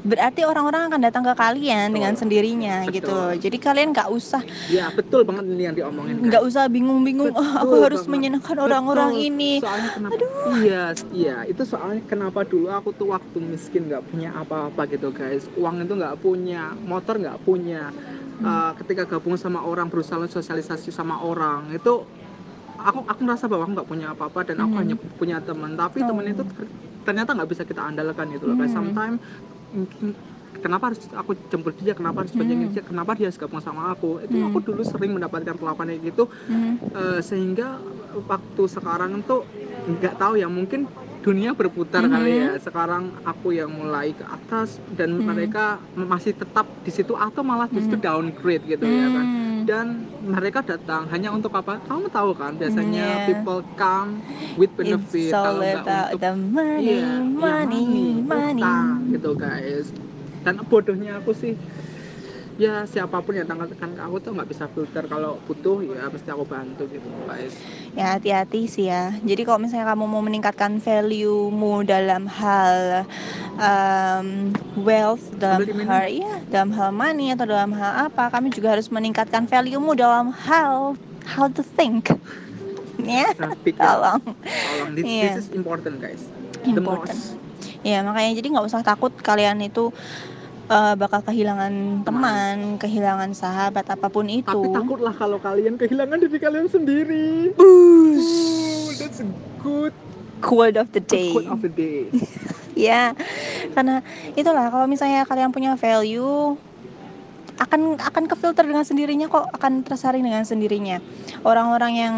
Berarti 0.00 0.40
orang-orang 0.42 0.88
akan 0.88 1.00
datang 1.00 1.22
ke 1.22 1.34
kalian 1.34 1.92
dengan 1.92 2.12
Betul. 2.12 2.22
sendirinya 2.24 2.76
Betul. 2.82 2.94
gitu. 2.96 3.16
Jadi 3.38 3.56
kalian 3.56 3.88
nggak 3.92 4.08
usah 4.08 4.40
Ya, 4.66 4.88
betul 4.88 5.22
banget 5.22 5.44
ini 5.46 5.62
yang 5.62 5.76
diomongin. 5.76 6.16
guys. 6.16 6.26
nggak 6.26 6.42
usah 6.42 6.64
bingung-bingung. 6.66 7.30
Oh, 7.30 7.44
aku 7.54 7.68
Betul 7.70 7.84
harus 7.84 8.00
banget. 8.00 8.12
menyenangkan 8.16 8.56
orang-orang 8.58 9.12
ini. 9.14 9.52
Soalnya 9.60 9.90
kenapa? 9.92 10.16
Iya, 10.58 10.82
iya. 11.12 11.36
Itu 11.44 11.62
soalnya 11.62 12.00
kenapa 12.06 12.40
dulu 12.42 12.68
aku 12.68 12.90
tuh 12.92 13.10
waktu 13.10 13.36
miskin 13.38 13.86
nggak 13.86 14.02
punya 14.06 14.32
apa-apa 14.34 14.88
gitu 14.88 15.08
guys. 15.10 15.44
Uang 15.54 15.80
itu 15.80 15.92
nggak 15.92 16.16
punya, 16.16 16.72
motor 16.80 17.14
nggak 17.14 17.38
punya. 17.40 17.92
Hmm. 17.92 18.40
Uh, 18.40 18.72
ketika 18.74 19.04
gabung 19.06 19.36
sama 19.36 19.60
orang, 19.60 19.86
berusaha 19.86 20.16
sosialisasi 20.22 20.88
sama 20.88 21.20
orang 21.20 21.68
itu 21.70 22.08
aku 22.74 23.04
aku 23.04 23.20
merasa 23.20 23.44
bahwa 23.44 23.62
aku 23.62 23.72
nggak 23.74 23.90
punya 23.90 24.06
apa-apa 24.10 24.40
dan 24.42 24.56
aku 24.58 24.72
Hmm. 24.72 24.80
hanya 24.80 24.96
punya 25.14 25.36
teman. 25.38 25.76
Tapi 25.76 26.00
teman 26.00 26.24
Oh. 26.24 26.32
itu 26.32 26.42
ter- 26.46 26.72
ternyata 27.02 27.32
nggak 27.32 27.48
bisa 27.48 27.62
kita 27.62 27.80
andalkan 27.82 28.28
gitu 28.30 28.44
loh. 28.44 28.56
Kayak 28.56 28.70
Hmm. 28.70 28.78
sometimes 28.80 29.18
mungkin 29.70 30.18
kenapa 30.60 30.90
harus 30.90 31.00
aku 31.14 31.38
jemput 31.46 31.78
dia 31.78 31.94
kenapa 31.94 32.26
harus 32.26 32.34
boncengin 32.34 32.68
Hmm. 32.68 32.74
dia 32.74 32.82
kenapa 32.82 33.14
dia 33.14 33.30
harus 33.30 33.38
gabung 33.38 33.62
sama 33.62 33.94
aku 33.94 34.18
itu 34.20 34.34
Hmm. 34.36 34.50
aku 34.50 34.58
dulu 34.60 34.82
sering 34.82 35.14
mendapatkan 35.14 35.54
perlakuan 35.56 35.88
kayak 35.88 36.10
gitu 36.10 36.26
Mhm. 36.46 36.74
Eh, 36.90 37.20
sehingga 37.22 37.78
waktu 38.26 38.62
sekarang 38.66 39.22
tuh 39.22 39.46
nggak 39.86 40.18
tahu 40.18 40.34
ya 40.36 40.50
mungkin 40.50 40.90
dunia 41.22 41.54
berputar 41.54 42.02
Mhm. 42.02 42.10
kali 42.10 42.32
ya 42.34 42.50
sekarang 42.58 43.14
aku 43.22 43.54
yang 43.54 43.70
mulai 43.70 44.10
ke 44.10 44.26
atas 44.26 44.82
dan 44.90 45.16
Mhm. 45.16 45.22
mereka 45.22 45.64
masih 45.94 46.34
tetap 46.34 46.66
di 46.82 46.90
situ 46.90 47.14
atau 47.14 47.46
malah 47.46 47.70
justru 47.70 47.94
Mhm. 47.94 48.02
downgrade 48.02 48.64
gitu 48.66 48.84
ya 48.84 49.06
kan 49.06 49.26
Hmm. 49.60 49.68
dan 49.68 49.86
mereka 50.24 50.64
datang 50.64 51.04
hanya 51.08 51.28
untuk 51.30 51.52
apa 51.52 51.76
kamu 51.84 52.08
tahu 52.08 52.30
kan 52.32 52.56
biasanya 52.56 53.04
Yeah. 53.20 53.26
people 53.28 53.60
come 53.76 54.24
with 54.56 54.72
benefit 54.72 55.30
It's 55.30 55.36
all 55.36 55.60
kalau 55.60 55.64
about 55.64 56.16
untuk 56.16 56.20
the 56.20 56.32
money, 56.32 56.96
Iya, 56.96 57.04
iya, 57.04 57.08
money, 57.20 57.88
money. 58.24 58.62
utang 58.62 58.88
gitu 59.08 59.30
guys 59.36 59.86
dan 60.40 60.56
bodohnya 60.64 61.20
aku 61.20 61.36
sih 61.36 61.52
ya 62.60 62.84
siapa 62.84 63.24
pun 63.24 63.32
yang 63.32 63.48
tangankan 63.48 63.96
ke 63.96 64.02
aku 64.04 64.16
tuh 64.20 64.30
nggak 64.36 64.48
bisa 64.52 64.64
filter 64.68 65.04
kalau 65.08 65.40
butuh 65.48 65.80
ya 65.80 66.12
mesti 66.12 66.28
aku 66.28 66.44
bantu 66.44 66.84
gitu 66.86 67.08
guys 67.24 67.56
Ya 67.90 68.14
hati-hati 68.14 68.70
sih 68.70 68.86
ya. 68.86 69.10
Jadi 69.26 69.42
kalau 69.42 69.58
misalnya 69.66 69.90
kamu 69.90 70.06
mau 70.06 70.22
meningkatkan 70.22 70.78
value-mu 70.78 71.82
dalam 71.82 72.30
hal 72.30 73.02
um, 73.58 74.54
wealth, 74.78 75.26
dalam 75.34 75.66
hal 75.82 76.06
ya, 76.06 76.38
dalam 76.46 76.70
hal 76.70 76.94
money 76.94 77.34
atau 77.34 77.50
dalam 77.50 77.74
hal 77.74 78.06
apa, 78.06 78.30
kami 78.30 78.54
juga 78.54 78.78
harus 78.78 78.86
meningkatkan 78.94 79.50
value-mu 79.50 79.98
dalam 79.98 80.30
hal 80.30 80.94
how 81.26 81.50
to 81.50 81.66
think. 81.66 82.14
ya, 83.02 83.26
pikir 83.66 83.80
tolong. 83.80 84.22
tolong 84.46 84.90
this, 84.94 85.04
Iya. 85.04 85.34
this 85.34 85.48
is 85.48 85.48
important 85.50 85.98
guys 85.98 86.22
the 86.62 86.70
Important. 86.70 87.16
most 87.16 87.36
Ya 87.80 88.04
makanya 88.04 88.36
jadi 88.36 88.46
nggak 88.52 88.66
usah 88.68 88.84
takut 88.84 89.12
kalian 89.24 89.56
itu 89.64 89.88
uh, 90.70 90.94
bakal 90.94 91.20
kehilangan 91.20 92.00
teman, 92.02 92.78
kehilangan 92.78 93.34
sahabat 93.34 93.84
apa 93.84 94.06
pun 94.06 94.24
itu. 94.26 94.46
tapi 94.46 94.70
takutlah 94.70 95.12
kalau 95.12 95.36
kalian 95.36 95.74
kehilangan 95.74 96.16
diri 96.16 96.38
kalian 96.38 96.66
sendiri 96.66 97.50
Ooh, 97.58 98.88
that's 98.96 99.18
a 99.18 99.28
good 99.58 99.92
Quote 100.40 100.80
of 100.80 100.88
the 100.96 101.04
day. 101.04 101.36
quote 101.36 101.44
of 101.46 101.60
the 101.60 101.68
day 101.68 102.08
Ya, 102.78 103.12
karena 103.76 104.00
itulah 104.32 104.72
kalau 104.72 104.88
misalnya 104.88 105.28
kalian 105.28 105.52
punya 105.52 105.76
value 105.76 106.56
akan 107.60 108.00
akan 108.00 108.24
kefilter 108.24 108.64
dengan 108.64 108.88
sendirinya 108.88 109.28
kok, 109.28 109.52
akan 109.52 109.84
tersaring 109.84 110.24
dengan 110.24 110.48
sendirinya. 110.48 110.96
Orang-orang 111.44 111.92
yang 111.92 112.14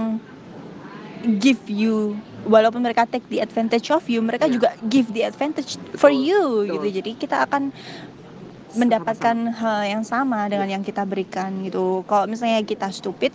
give 1.43 1.59
you 1.67 2.15
walaupun 2.47 2.79
mereka 2.79 3.07
take 3.07 3.27
the 3.27 3.43
advantage 3.43 3.91
of 3.91 4.07
you, 4.07 4.23
mereka 4.23 4.47
Iya. 4.47 4.55
juga 4.55 4.69
give 4.87 5.11
the 5.11 5.27
advantage 5.27 5.83
for 5.95 6.15
you 6.15 6.63
betul. 6.63 6.79
gitu. 6.79 7.03
Jadi 7.03 7.11
kita 7.17 7.43
akan 7.43 7.75
mendapatkan 8.73 9.37
hal 9.53 9.81
yang 9.85 10.05
sama 10.05 10.49
dengan 10.49 10.69
yang 10.69 10.85
kita 10.85 11.05
berikan 11.05 11.65
gitu. 11.65 12.05
Kalau 12.09 12.25
misalnya 12.29 12.61
kita 12.65 12.89
stupid, 12.89 13.33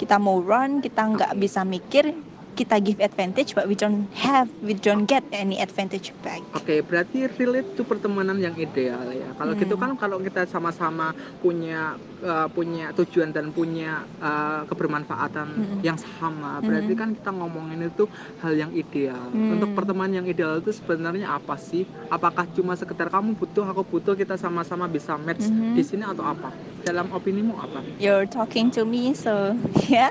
kita 0.00 0.16
mau 0.16 0.40
run, 0.40 0.80
kita 0.80 1.04
nggak 1.04 1.32
bisa 1.36 1.66
mikir, 1.66 2.14
kita 2.58 2.82
give 2.82 2.98
advantage, 2.98 3.54
but 3.54 3.70
we 3.70 3.78
don't 3.78 4.10
have, 4.18 4.50
we 4.58 4.74
don't 4.74 5.06
get 5.06 5.22
any 5.30 5.62
advantage 5.62 6.10
back. 6.26 6.42
Oke, 6.58 6.82
berarti 6.82 7.30
relate 7.38 7.70
to 7.78 7.86
pertemanan 7.86 8.42
yang 8.42 8.58
ideal 8.58 9.06
ya. 9.14 9.30
Kalau 9.38 9.54
Hmm. 9.54 9.62
gitu 9.62 9.74
kan 9.78 9.94
kalau 9.94 10.18
kita 10.18 10.42
sama-sama 10.50 11.14
punya 11.38 11.94
uh, 12.18 12.50
punya 12.50 12.90
tujuan 12.98 13.30
dan 13.30 13.54
punya 13.54 14.02
uh, 14.18 14.66
kebermanfaatan 14.66 15.48
Hmm. 15.54 15.78
yang 15.86 15.94
sama, 15.94 16.58
berarti 16.58 16.98
Hmm. 16.98 17.00
kan 17.00 17.08
kita 17.14 17.30
ngomongin 17.30 17.86
itu 17.86 18.10
hal 18.42 18.58
yang 18.58 18.74
ideal. 18.74 19.30
Hmm. 19.30 19.54
Untuk 19.54 19.70
pertemanan 19.70 20.18
yang 20.18 20.26
ideal 20.26 20.58
itu 20.58 20.74
sebenarnya 20.74 21.30
apa 21.30 21.54
sih? 21.54 21.86
Apakah 22.10 22.50
cuma 22.50 22.74
sekedar 22.74 23.06
kamu 23.06 23.38
butuh, 23.38 23.62
aku 23.62 23.86
butuh, 23.86 24.18
kita 24.18 24.34
sama-sama 24.34 24.90
bisa 24.90 25.14
match 25.14 25.46
Mhm. 25.46 25.76
di 25.76 25.82
sini 25.84 26.02
atau 26.02 26.24
apa? 26.26 26.50
Dalam 26.82 27.12
opinimu 27.12 27.54
apa? 27.54 27.84
You're 28.00 28.24
talking 28.24 28.72
to 28.74 28.88
me, 28.88 29.12
so 29.12 29.52
ya, 29.92 30.08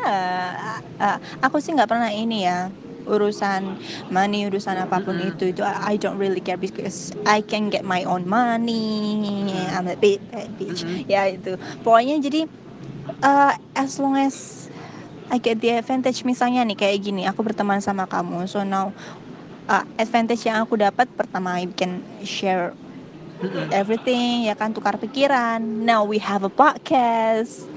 uh, 1.02 1.18
aku 1.42 1.58
sih 1.58 1.74
nggak 1.74 1.90
pernah 1.90 2.12
ini 2.14 2.37
ya 2.45 2.69
urusan 3.08 3.80
money 4.12 4.45
urusan 4.52 4.76
apa 4.76 5.00
pun 5.00 5.15
Mm-mm. 5.15 5.32
itu 5.32 5.56
itu 5.56 5.63
I 5.63 5.95
don't 5.95 6.19
really 6.19 6.43
care 6.43 6.60
because 6.60 7.15
I 7.23 7.39
can 7.39 7.71
get 7.71 7.88
my 7.88 8.04
own 8.04 8.28
money 8.28 9.47
I'm 9.71 9.88
a 9.88 9.95
bit 9.95 10.19
bad 10.30 10.52
bitch 10.60 10.84
Mm-mm. 10.84 11.08
ya 11.08 11.32
itu 11.32 11.56
pokoknya 11.88 12.19
jadi 12.19 12.41
uh, 13.23 13.56
as 13.73 13.95
long 13.97 14.19
as 14.19 14.67
I 15.32 15.39
get 15.39 15.60
the 15.63 15.76
advantage 15.80 16.23
misalnya 16.28 16.63
nih 16.67 16.76
kayak 16.76 17.00
gini 17.04 17.23
aku 17.28 17.43
berteman 17.43 17.80
sama 17.80 18.08
kamu 18.08 18.47
so 18.47 18.63
now 18.63 18.91
uh, 19.71 19.84
advantage 19.95 20.43
yang 20.43 20.63
aku 20.63 20.76
dapat 20.76 21.08
pertama 21.15 21.60
I 21.60 21.67
can 21.71 22.04
share 22.28 22.76
Mm-mm. 23.39 23.69
everything 23.71 24.50
ya 24.50 24.56
kan 24.58 24.76
tukar 24.76 25.00
pikiran 25.00 25.63
now 25.63 26.04
we 26.04 26.19
have 26.19 26.43
a 26.43 26.52
podcast 26.52 27.69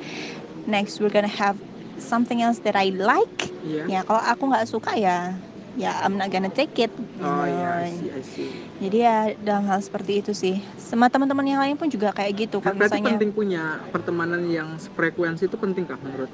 next 0.66 0.98
we're 0.98 1.12
gonna 1.12 1.30
have 1.30 1.58
something 2.00 2.40
else 2.42 2.58
that 2.64 2.74
I 2.74 2.90
like 2.90 3.52
Iya. 3.60 3.84
ya 3.86 4.00
kalau 4.02 4.22
aku 4.24 4.42
nggak 4.50 4.66
suka 4.66 4.96
ya 4.96 5.36
ya 5.78 6.02
I'm 6.02 6.18
not 6.18 6.32
gonna 6.32 6.50
take 6.50 6.74
it 6.80 6.92
Oh 7.20 7.44
iya, 7.46 7.84
I 7.84 7.92
see, 7.94 8.10
I 8.10 8.22
see. 8.24 8.50
jadi 8.80 8.96
ya 9.04 9.16
dalam 9.38 9.68
hal 9.68 9.80
seperti 9.84 10.24
itu 10.24 10.32
sih 10.32 10.58
sama 10.80 11.12
teman-teman 11.12 11.46
yang 11.46 11.60
lain 11.60 11.76
pun 11.76 11.86
juga 11.92 12.10
kayak 12.16 12.48
gitu 12.48 12.56
kalau 12.58 12.74
Berarti 12.74 12.98
misalnya 12.98 13.14
penting 13.14 13.30
punya 13.30 13.64
pertemanan 13.92 14.42
yang 14.48 14.80
frekuensi 14.96 15.46
itu 15.46 15.56
penting 15.60 15.84
kah 15.86 16.00
menurut? 16.00 16.32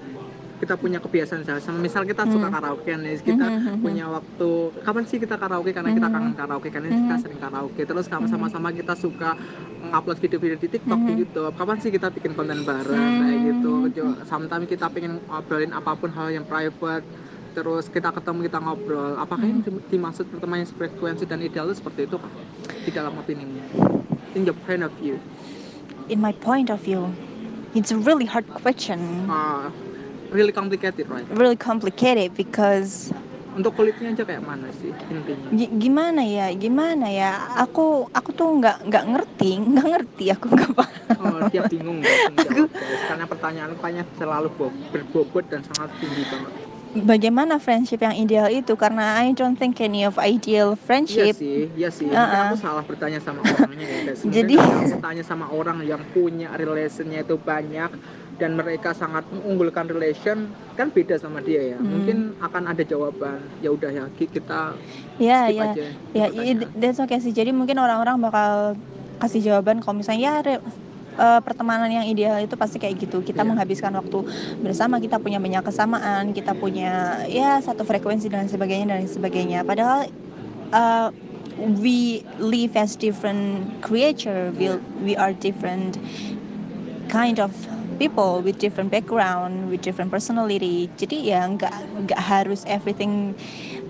Kita 0.56 0.72
punya 0.74 0.96
kebiasaan 0.96 1.44
sama 1.60 1.76
misal 1.76 2.08
kita 2.08 2.24
suka 2.24 2.48
Hmm. 2.48 2.56
karaoke 2.56 2.88
nih, 2.88 3.20
kita 3.20 3.44
Mhm, 3.46 3.60
mhm. 3.60 3.82
punya 3.84 4.08
waktu 4.08 4.48
kapan 4.80 5.04
sih 5.04 5.20
kita 5.20 5.36
karaoke? 5.36 5.68
Karena 5.68 5.92
kita 5.92 6.08
Mhm. 6.08 6.14
kangen 6.16 6.32
karaoke 6.32 6.68
karena 6.72 6.88
kita 6.88 7.12
Mhm. 7.12 7.20
sering 7.20 7.36
karaoke. 7.38 7.82
Terus 7.84 8.04
sama-sama 8.08 8.72
kita 8.72 8.96
suka 8.96 9.36
ngupload 9.84 10.16
video-video 10.16 10.56
di 10.56 10.68
TikTok 10.70 10.96
di 10.98 11.12
Mhm. 11.12 11.20
YouTube 11.20 11.52
kapan 11.52 11.76
sih 11.76 11.92
kita 11.92 12.08
bikin 12.08 12.32
konten 12.32 12.64
bareng? 12.64 12.88
Mhm. 12.88 13.20
kayak 13.20 13.38
gitu. 13.44 13.72
Jo- 13.92 14.16
sometimes 14.24 14.64
kita 14.64 14.88
pengen 14.88 15.20
ngobrolin 15.22 15.72
apa 15.72 15.92
pun 15.92 16.08
hal 16.08 16.32
yang 16.32 16.42
private 16.42 17.04
terus 17.52 17.88
kita 17.88 18.08
ketemu 18.10 18.44
kita 18.44 18.58
ngobrol. 18.58 19.16
Apakah 19.16 19.44
yang 19.44 19.60
dim- 19.60 19.84
dimaksud 19.86 20.24
pertemanan 20.26 20.64
yang 20.64 20.70
frekuensi 20.70 21.24
dan 21.24 21.40
ideal 21.40 21.64
itu 21.66 21.80
seperti 21.80 22.04
itu 22.04 22.16
kah 22.16 22.32
di 22.78 22.90
dalam 22.90 23.12
opinimu. 23.14 23.60
In 24.32 24.44
your 24.44 24.56
point 24.58 24.80
of 24.80 24.92
view. 24.94 25.20
In 26.08 26.16
my 26.18 26.32
point 26.32 26.68
of 26.68 26.80
view 26.80 27.12
it's 27.72 27.88
a 27.88 27.98
really 27.98 28.24
hard 28.24 28.44
question. 28.46 29.00
Ah, 29.26 29.68
really 30.32 30.52
complicated 30.52 31.06
right? 31.08 31.26
Really 31.30 31.58
complicated 31.58 32.34
because 32.34 33.10
untuk 33.56 33.72
kulitnya 33.72 34.12
aja 34.12 34.24
kayak 34.28 34.44
mana 34.44 34.68
sih 34.76 34.92
intinya? 35.08 35.48
Gi- 35.48 35.72
gimana 35.80 36.20
ya 36.20 36.52
gimana 36.52 37.08
ya? 37.08 37.32
Aku 37.64 38.04
aku 38.12 38.30
tuh 38.36 38.48
nggak 38.60 38.84
nggak 38.84 39.04
ngerti 39.16 39.50
nggak 39.72 39.86
ngerti 39.86 40.24
aku 40.28 40.46
nggak 40.52 40.72
paham. 40.76 41.16
Oh 41.16 41.40
dia 41.48 41.64
bingung 41.64 42.04
menjawab, 42.28 42.68
guys. 42.68 43.00
karena 43.08 43.24
pertanyaan 43.24 43.70
pertanyaan 43.80 44.08
selalu 44.20 44.48
bo- 44.52 44.76
berbobot 44.92 45.44
dan 45.48 45.64
sangat 45.64 45.88
tinggi 45.96 46.22
banget. 46.28 46.52
Bagaimana 46.96 47.60
friendship 47.60 48.00
yang 48.00 48.16
ideal 48.16 48.48
itu? 48.48 48.72
Karena 48.72 49.20
I 49.20 49.36
don't 49.36 49.52
think 49.52 49.76
any 49.84 50.08
of 50.08 50.16
ideal 50.16 50.72
iya 50.72 50.80
friendship 50.80 51.36
sih 51.36 51.68
iya 51.76 51.88
sih. 51.92 52.08
Mungkin 52.08 52.24
Uh-uh. 52.24 52.48
aku 52.48 52.56
salah 52.56 52.84
bertanya 52.84 53.20
sama 53.20 53.40
orangnya 53.44 53.84
ya 53.84 54.00
Jadi- 54.36 54.56
kalau 54.56 54.80
aku 54.80 54.96
tanya 55.00 55.24
sama 55.24 55.46
orang 55.48 55.84
yang 55.84 56.00
punya 56.12 56.52
relationnya 56.56 57.20
itu 57.20 57.36
banyak 57.36 57.90
dan 58.36 58.52
mereka 58.52 58.92
sangat 58.92 59.24
mengunggulkan 59.32 59.88
relation 59.88 60.44
kan 60.76 60.92
beda 60.92 61.16
sama 61.16 61.40
dia 61.40 61.72
ya. 61.72 61.78
Hmm. 61.80 61.88
mungkin 61.88 62.16
akan 62.38 62.62
ada 62.68 62.84
jawaban. 62.84 63.40
Ya 63.60 63.72
udah 63.72 63.88
ya 63.88 64.04
ki- 64.12 64.28
kita 64.28 64.76
ya 65.16 65.48
skip 65.48 65.56
ya. 65.56 65.64
aja 65.72 65.84
ya 66.12 66.26
pertanyaan. 66.28 66.56
i- 66.62 66.70
that's 66.76 67.00
okay 67.00 67.18
sih. 67.18 67.32
Jadi 67.32 67.50
mungkin 67.50 67.76
orang-orang 67.76 68.20
bakal 68.20 68.76
kasih 69.16 69.40
jawaban 69.42 69.80
kalau 69.80 69.96
misalnya 69.96 70.20
ya 70.22 70.34
re- 70.44 70.64
eh, 71.16 71.40
pertemanan 71.40 71.88
yang 71.88 72.04
ideal 72.04 72.36
itu 72.38 72.52
pasti 72.54 72.76
kayak 72.76 73.00
gitu. 73.00 73.24
Kita 73.24 73.40
Iya. 73.40 73.48
menghabiskan 73.48 73.96
waktu 73.96 74.20
bersama 74.60 75.00
kita 75.00 75.16
punya 75.16 75.40
banyak 75.40 75.64
kesamaan 75.64 76.36
kita 76.36 76.52
punya 76.52 77.24
ya 77.24 77.56
satu 77.58 77.88
frekuensi 77.88 78.28
dan 78.28 78.44
sebagainya 78.46 78.92
dan 78.92 79.08
sebagainya. 79.08 79.64
Padahal 79.64 80.12
eh, 80.76 81.08
we 81.80 82.20
live 82.36 82.76
as 82.76 83.00
different 83.00 83.64
creature. 83.80 84.52
We, 84.52 84.76
we 85.00 85.12
are 85.16 85.32
different 85.32 85.96
kind 87.08 87.40
of 87.40 87.54
people 87.96 88.44
with 88.44 88.60
different 88.60 88.92
background 88.92 89.68
with 89.72 89.80
different 89.82 90.12
personality. 90.12 90.88
Jadi 91.00 91.32
ya 91.32 91.44
nggak 91.48 91.74
nggak 92.06 92.20
harus 92.20 92.62
everything 92.68 93.32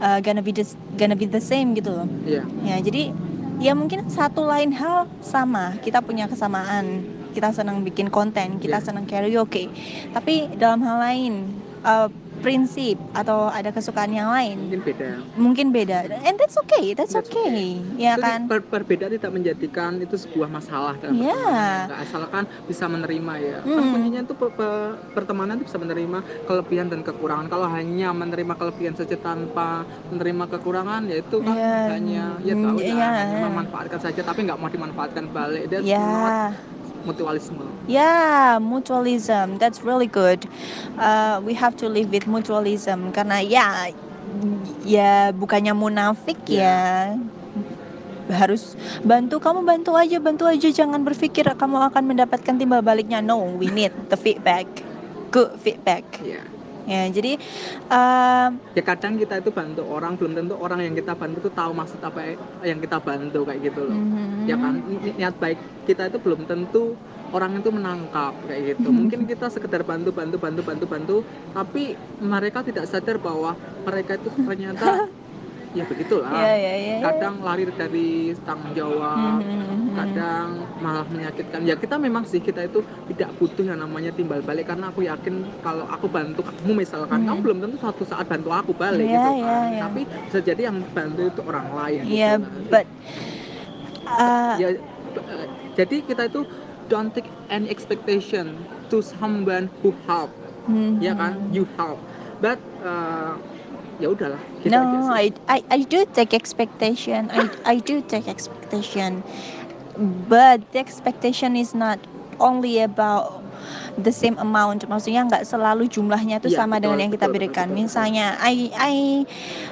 uh, 0.00 0.18
gonna 0.22 0.42
be 0.42 0.54
this, 0.54 0.74
gonna 0.96 1.18
be 1.18 1.26
the 1.26 1.42
same 1.42 1.74
gitu 1.74 1.92
loh. 1.92 2.08
Iya. 2.24 2.42
Ya 2.64 2.76
jadi 2.80 3.10
ya 3.58 3.72
mungkin 3.74 4.06
satu 4.08 4.46
lain 4.46 4.72
hal 4.72 5.10
sama. 5.20 5.76
Kita 5.82 6.00
punya 6.00 6.30
kesamaan. 6.30 7.04
Kita 7.36 7.52
senang 7.52 7.84
bikin 7.84 8.08
konten 8.08 8.56
kita 8.56 8.80
Iya. 8.80 8.86
senang 8.92 9.04
karaoke. 9.04 9.68
Tapi 10.16 10.48
dalam 10.56 10.80
hal 10.80 10.96
lain 11.02 11.32
uh, 11.84 12.08
prinsip 12.38 12.96
atau 13.12 13.48
ada 13.48 13.70
kesukaan 13.70 14.10
yang 14.10 14.28
lain? 14.28 14.56
Mungkin 14.62 14.82
beda. 14.82 15.10
Mungkin 15.36 15.66
beda. 15.70 15.98
And 16.22 16.36
that's 16.36 16.56
okay 16.58 16.92
that's, 16.92 17.12
That's 17.12 17.28
okay, 17.28 17.80
ya 17.96 18.14
Itu 18.14 18.22
kan? 18.22 18.40
per- 18.46 18.64
perbedaan 18.64 19.12
tidak 19.12 19.32
menjadikan 19.32 19.98
itu 19.98 20.16
sebuah 20.16 20.48
masalah 20.48 20.94
dalam 20.96 21.16
Iya. 21.16 21.32
pertemanan. 21.32 21.98
Asalkan 21.98 22.42
bisa 22.66 22.84
menerima 22.86 23.32
ya. 23.38 23.58
Hmm. 23.62 23.88
kuncinya 23.88 24.20
itu 24.22 24.34
pe- 24.34 24.52
pe- 24.52 24.94
pertemanan 25.12 25.56
itu 25.56 25.64
bisa 25.66 25.78
menerima 25.78 26.18
kelebihan 26.44 26.86
dan 26.86 27.00
kekurangan. 27.00 27.46
Kalau 27.46 27.68
hanya 27.68 28.08
menerima 28.12 28.54
kelebihan 28.54 28.94
saja 28.94 29.16
tanpa 29.16 29.82
menerima 30.08 30.44
kekurangan 30.48 31.06
ya 31.06 31.16
itu 31.18 31.36
kan 31.40 31.54
Iya. 31.54 31.76
hanya 31.90 32.24
ya 32.40 32.54
tahu 32.54 32.78
ya 32.78 32.88
iya. 32.88 33.08
hanya 33.16 33.38
memanfaatkan 33.46 34.00
saja 34.00 34.20
tapi 34.20 34.44
nggak 34.44 34.58
mau 34.58 34.68
dimanfaatkan 34.68 35.24
balik. 35.30 35.68
That's 35.68 35.86
not 35.86 36.54
mutualisme 37.06 37.64
Yeah, 37.86 38.58
mutualism. 38.58 39.62
That's 39.62 39.86
really 39.86 40.10
good. 40.10 40.50
Uh, 40.98 41.38
we 41.46 41.54
have 41.54 41.78
to 41.78 41.86
live 41.86 42.10
with 42.10 42.26
mutualism 42.26 43.14
karena 43.14 43.38
ya 43.46 43.94
ya 44.82 45.30
bukannya 45.30 45.70
munafik 45.70 46.38
ya. 46.50 47.14
Harus 48.26 48.74
bantu 49.06 49.38
kamu 49.38 49.62
bantu 49.62 49.94
aja 49.94 50.18
bantu 50.18 50.50
aja 50.50 50.66
jangan 50.74 51.06
berpikir 51.06 51.46
kamu 51.54 51.78
akan 51.94 52.02
mendapatkan 52.10 52.58
timbal 52.58 52.82
baliknya. 52.82 53.22
No, 53.22 53.38
we 53.54 53.70
need 53.70 53.94
the 54.10 54.18
feedback. 54.18 54.66
Good 55.30 55.54
feedback. 55.62 56.02
ya 56.26 56.42
Ya, 56.86 57.02
jadi 57.10 57.34
um, 57.90 58.50
ya 58.78 58.82
kadang 58.86 59.18
kita 59.18 59.42
itu 59.42 59.50
bantu 59.50 59.82
orang 59.90 60.14
belum 60.14 60.38
tentu 60.38 60.54
orang 60.54 60.86
yang 60.86 60.94
kita 60.94 61.18
bantu 61.18 61.42
itu 61.42 61.50
tahu 61.50 61.74
maksud 61.74 61.98
apa 61.98 62.38
yang 62.62 62.78
kita 62.78 63.02
bantu 63.02 63.42
kayak 63.42 63.60
gitu 63.66 63.80
loh. 63.90 63.98
Mhm. 63.98 64.46
ya 64.46 64.54
kan? 64.54 64.74
Ni- 64.86 65.14
niat 65.18 65.34
baik 65.42 65.58
kita 65.82 66.06
itu 66.06 66.18
belum 66.22 66.46
tentu 66.46 66.94
orang 67.34 67.58
itu 67.58 67.74
menangkap 67.74 68.38
kayak 68.46 68.78
gitu. 68.78 68.88
Mungkin 68.94 69.26
kita 69.26 69.50
sekedar 69.50 69.82
bantu 69.82 70.14
bantu 70.14 70.38
bantu 70.38 70.62
bantu 70.62 70.84
bantu 70.86 71.16
tapi 71.50 71.98
mereka 72.22 72.62
tidak 72.62 72.86
sadar 72.86 73.18
bahwa 73.18 73.58
mereka 73.82 74.14
itu 74.14 74.30
ternyata 74.30 74.86
ya 75.76 75.84
begitulah 75.84 76.32
Ya, 76.32 76.52
ya, 76.56 76.72
ya. 76.74 76.94
ya. 76.96 76.98
kadang 77.04 77.44
lari 77.44 77.68
dari 77.68 78.08
tanggung 78.48 78.72
jawab 78.72 79.44
Mhm. 79.44 79.92
kadang 79.92 80.48
malah 80.80 81.04
menyakitkan 81.08 81.60
ya 81.64 81.76
kita 81.76 81.96
memang 81.96 82.24
sih 82.24 82.40
kita 82.40 82.64
itu 82.64 82.80
tidak 83.12 83.32
butuh 83.36 83.64
yang 83.64 83.80
namanya 83.80 84.12
timbal 84.12 84.40
balik 84.40 84.68
karena 84.68 84.88
aku 84.88 85.04
yakin 85.04 85.44
kalau 85.60 85.84
aku 85.88 86.08
bantu 86.08 86.40
kamu 86.44 86.84
misalkan 86.84 87.22
Hmm. 87.22 87.28
kamu 87.28 87.40
belum 87.44 87.58
tentu 87.60 87.76
suatu 87.76 88.04
saat 88.04 88.24
bantu 88.24 88.48
aku 88.52 88.72
balik 88.72 89.04
Iya, 89.04 89.16
gitu 89.20 89.30
kan 89.40 89.62
iya. 89.68 89.80
tapi 89.84 90.00
bisa 90.08 90.38
jadi 90.40 90.60
yang 90.68 90.80
bantu 90.92 91.20
itu 91.28 91.40
orang 91.44 91.66
lain 91.72 92.02
gitu 92.04 92.16
Yeah, 92.16 92.36
lah. 92.40 92.50
but 92.72 92.86
uh, 94.08 94.54
ya 94.56 94.68
jadi 95.76 95.96
kita 96.02 96.22
itu 96.28 96.40
don't 96.88 97.12
take 97.12 97.28
any 97.48 97.68
expectation 97.68 98.64
to 98.88 99.00
someone 99.02 99.68
who 99.80 99.92
help 100.04 100.32
mhm. 100.66 101.00
ya 101.00 101.12
kan 101.12 101.36
you 101.50 101.64
help 101.76 102.00
but 102.38 102.60
eh, 102.80 103.32
ya 104.02 104.08
udahlah 104.12 104.40
gitu 104.62 104.76
aja 104.84 104.98
no, 104.98 105.08
sih. 105.08 105.22
I, 105.22 105.32
I 105.48 105.62
I 105.70 105.80
do 105.86 106.04
take 106.12 106.34
expectation. 106.34 107.30
I 107.30 107.48
I 107.64 107.76
do 107.78 108.02
take 108.02 108.28
expectation, 108.28 109.22
but 110.28 110.60
the 110.72 110.78
expectation 110.78 111.56
is 111.56 111.74
not 111.74 111.98
only 112.40 112.80
about 112.80 113.42
the 113.98 114.12
same 114.12 114.36
amount. 114.38 114.84
Maksudnya 114.88 115.24
nggak 115.28 115.44
selalu 115.46 115.88
jumlahnya 115.88 116.40
itu 116.42 116.50
Iya, 116.52 116.58
sama 116.60 116.76
betul, 116.76 116.82
dengan 116.82 116.98
yang 117.08 117.12
kita 117.14 117.26
betul, 117.28 117.34
berikan. 117.34 117.66
betul, 117.68 117.76
betul. 117.78 117.84
Misalnya, 117.86 118.36
I 118.42 118.54
I 118.76 118.94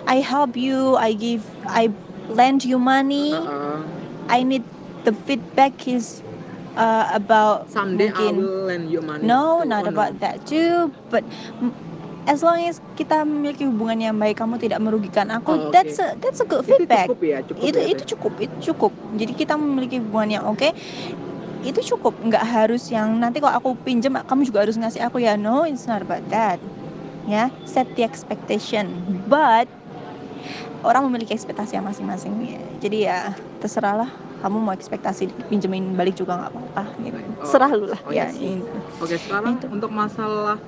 I 0.07 0.17
help 0.25 0.57
you. 0.57 0.97
I 0.97 1.13
give 1.15 1.45
I 1.69 1.91
lend 2.31 2.65
you 2.65 2.79
money. 2.79 3.37
Heeh. 3.37 3.79
I 4.31 4.41
need 4.43 4.65
the 5.05 5.13
feedback 5.13 5.85
is 5.87 6.23
uh, 6.81 7.11
about 7.13 7.69
someday 7.69 8.09
I 8.09 8.33
mungkin 8.33 8.35
will 8.37 8.65
lend 8.71 8.89
you 8.91 9.01
money 9.05 9.27
No, 9.27 9.61
too. 9.61 9.69
not 9.69 9.85
Oh, 9.85 9.91
no. 9.91 9.91
about 9.93 10.21
that 10.21 10.47
too. 10.47 10.93
But 11.11 11.25
as 12.25 12.41
long 12.41 12.57
as 12.61 12.81
kita 12.97 13.25
memiliki 13.25 13.69
hubungan 13.69 13.99
yang 14.01 14.17
baik, 14.17 14.41
kamu 14.41 14.57
tidak 14.57 14.81
merugikan 14.81 15.29
aku. 15.33 15.53
Oh, 15.53 15.59
oke. 15.69 15.75
That's 15.77 16.01
a 16.01 16.17
that's 16.21 16.41
a 16.41 16.47
good 16.49 16.65
itu 16.65 16.85
feedback. 16.85 17.07
cukup 17.09 17.21
ya 17.25 17.39
cukup 17.45 17.63
Itu 17.63 17.79
ya, 17.81 17.87
itu 17.91 18.03
cukup, 18.17 18.33
itu 18.41 18.57
cukup. 18.73 18.93
Jadi 19.17 19.33
kita 19.37 19.55
memiliki 19.57 19.97
hubungan 20.01 20.41
yang 20.41 20.45
oke. 20.49 20.69
Itu 21.65 21.81
cukup. 21.97 22.13
Nggak 22.21 22.45
harus 22.45 22.89
yang 22.93 23.17
nanti 23.21 23.41
kalau 23.41 23.57
aku 23.57 23.77
pinjam, 23.85 24.17
kamu 24.25 24.49
juga 24.49 24.65
harus 24.65 24.77
ngasih 24.77 25.01
aku 25.05 25.21
ya. 25.25 25.37
No, 25.37 25.65
it's 25.65 25.89
not 25.89 26.05
about 26.05 26.25
that. 26.29 26.61
Ya, 27.25 27.49
set 27.65 27.89
the 27.97 28.05
expectation. 28.05 28.93
But 29.29 29.65
orang 30.85 31.09
memiliki 31.09 31.33
ekspektasi 31.33 31.81
yang 31.81 31.89
masing-masing. 31.89 32.37
Ya. 32.45 32.61
Jadi 32.85 32.99
ya 33.09 33.19
terserahlah. 33.65 34.09
Kamu 34.45 34.61
mau 34.61 34.77
ekspektasi 34.77 35.33
pinjemin 35.49 35.97
balik 35.97 36.21
juga 36.21 36.37
nggak 36.37 36.53
apa-apa. 36.53 36.85
Gitu. 37.01 37.17
Oh, 37.17 37.49
Serah 37.49 37.73
lu 37.73 37.89
lah. 37.89 37.97
oh, 38.05 38.13
ya. 38.13 38.29
iya 38.29 38.37
sih. 38.37 38.61
itu. 38.61 38.77
Oke, 39.01 39.17
sekarang 39.17 39.57
Itu. 39.57 39.73
untuk 39.73 39.89
masalah 39.89 40.61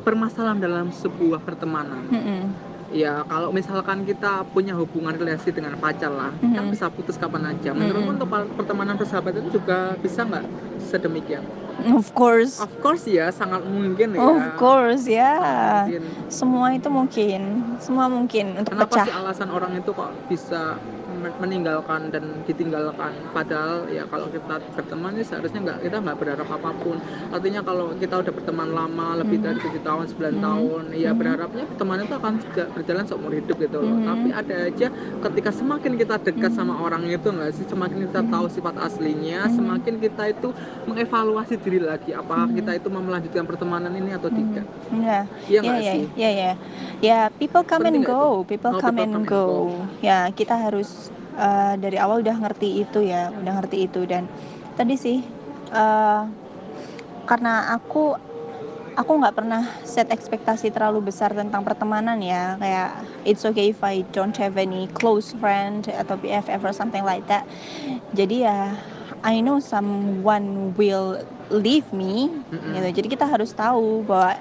permasalahan 0.00 0.58
dalam 0.58 0.86
sebuah 0.90 1.40
pertemanan. 1.42 2.08
Mm-mm. 2.08 2.42
Ya, 2.90 3.22
kalau 3.30 3.54
misalkan 3.54 4.02
kita 4.02 4.50
punya 4.50 4.74
hubungan 4.74 5.14
relasi 5.14 5.54
dengan 5.54 5.78
pacar 5.78 6.10
lah, 6.10 6.34
kan 6.42 6.66
Mhm. 6.66 6.72
bisa 6.74 6.90
putus 6.90 7.14
kapan 7.14 7.54
aja. 7.54 7.70
Menurutmu 7.70 8.10
Mhm. 8.10 8.16
untuk 8.18 8.28
pa- 8.28 8.50
pertemanan 8.50 8.98
persahabatan 8.98 9.46
itu 9.46 9.62
juga 9.62 9.94
bisa 10.02 10.26
nggak 10.26 10.46
sedemikian? 10.74 11.46
Of 11.80 12.12
course. 12.12 12.60
Of 12.60 12.72
course 12.78 13.08
ya, 13.08 13.32
sangat 13.32 13.64
mungkin 13.64 14.12
ya. 14.12 14.20
Of 14.20 14.44
course, 14.56 15.04
ya. 15.04 15.32
Mungkin. 15.86 16.02
Semua 16.28 16.66
itu 16.74 16.88
mungkin, 16.90 17.40
semua 17.78 18.06
mungkin 18.06 18.60
untuk 18.60 18.76
Kenapa 18.76 18.92
pecah. 18.92 19.04
sih 19.08 19.14
alasan 19.14 19.48
orang 19.48 19.72
itu 19.74 19.90
kok 19.90 20.10
bisa 20.26 20.76
men- 21.10 21.36
meninggalkan 21.38 22.10
dan 22.10 22.44
ditinggalkan? 22.44 23.12
Padahal 23.30 23.86
ya 23.88 24.04
kalau 24.04 24.28
kita 24.28 24.60
berteman 24.74 25.16
ya 25.16 25.24
seharusnya 25.24 25.60
nggak 25.62 25.78
kita 25.82 25.96
nggak 26.02 26.16
berharap 26.18 26.48
apa 26.50 26.70
pun. 26.76 26.96
Artinya 27.30 27.60
kalau 27.62 27.94
kita 27.94 28.14
udah 28.18 28.32
berteman 28.34 28.68
lama 28.70 29.08
lebih 29.16 29.38
Mhm. 29.38 29.44
dari 29.46 29.58
tujuh 29.60 29.82
tahun, 29.82 30.04
9 30.06 30.34
Mhm. 30.36 30.42
tahun, 30.42 30.82
ya 30.92 31.10
Mhm. 31.10 31.18
berharapnya 31.18 31.64
pertemanan 31.66 32.02
itu 32.04 32.16
akan 32.16 32.34
juga 32.40 32.62
berjalan 32.70 33.04
seumur 33.06 33.32
hidup 33.32 33.56
gitu 33.56 33.78
loh. 33.78 33.94
Mhm. 33.94 34.06
Tapi 34.06 34.28
ada 34.34 34.56
aja 34.66 34.86
ketika 35.22 35.50
semakin 35.50 35.92
kita 35.96 36.14
dekat 36.18 36.50
Mhm. 36.50 36.58
sama 36.58 36.74
orang 36.76 37.06
itu 37.06 37.28
nggak 37.28 37.50
sih, 37.54 37.64
semakin 37.64 37.98
kita 38.04 38.20
Mhm. 38.20 38.30
tahu 38.30 38.46
sifat 38.48 38.74
aslinya, 38.76 39.46
semakin 39.46 39.94
kita 39.96 40.24
itu 40.28 40.48
mengevaluasi 40.84 41.54
diri 41.56 41.69
lagi 41.78 42.10
apakah 42.10 42.50
Mhm. 42.50 42.56
kita 42.58 42.70
itu 42.82 42.88
mau 42.90 43.04
melanjutkan 43.04 43.46
pertemanan 43.46 43.94
ini 43.94 44.10
atau 44.16 44.26
Mhm. 44.32 44.38
tidak. 44.42 44.64
Ya, 44.90 45.18
Iya 45.46 45.60
ya, 45.62 45.78
ya, 45.78 45.94
ya, 46.18 46.30
ya. 46.32 46.52
Ya, 46.98 47.18
people 47.38 47.62
come 47.62 47.86
Penting 47.86 48.02
and 48.02 48.10
go, 48.10 48.42
people 48.42 48.72
Oh, 48.74 48.82
come 48.82 48.98
people 48.98 49.06
and 49.06 49.12
come 49.14 49.22
and 49.22 49.30
go. 49.30 49.44
go. 49.46 49.58
Ya, 50.02 50.18
kita 50.34 50.58
harus 50.58 51.12
uh, 51.38 51.78
dari 51.78 52.00
awal 52.00 52.24
udah 52.26 52.34
ngerti 52.34 52.82
itu 52.82 53.04
ya, 53.06 53.30
udah 53.30 53.52
ngerti 53.62 53.86
itu 53.86 54.02
dan 54.08 54.26
tadi 54.74 54.96
sih 54.96 55.18
uh, 55.70 56.24
karena 57.28 57.70
aku 57.70 58.16
aku 58.96 59.12
nggak 59.22 59.36
pernah 59.36 59.62
set 59.86 60.10
ekspektasi 60.10 60.68
terlalu 60.74 61.08
besar 61.08 61.32
tentang 61.32 61.62
pertemanan 61.64 62.18
ya 62.20 62.58
kayak 62.58 62.90
it's 63.24 63.46
okay 63.46 63.70
if 63.72 63.80
I 63.80 64.02
don't 64.12 64.34
have 64.36 64.58
any 64.60 64.90
close 64.92 65.32
friend 65.38 65.86
atau 65.88 66.18
BFF 66.18 66.60
or 66.66 66.74
something 66.74 67.06
like 67.06 67.24
that 67.30 67.46
jadi 68.12 68.36
ya 68.50 68.58
I 69.22 69.40
know 69.40 69.60
someone 69.60 70.72
will 70.76 71.20
leave 71.52 71.86
me 71.90 72.30
Mm-mm. 72.48 72.72
gitu 72.72 73.02
jadi 73.02 73.08
kita 73.10 73.26
harus 73.26 73.50
tahu 73.50 74.02
bahwa 74.02 74.38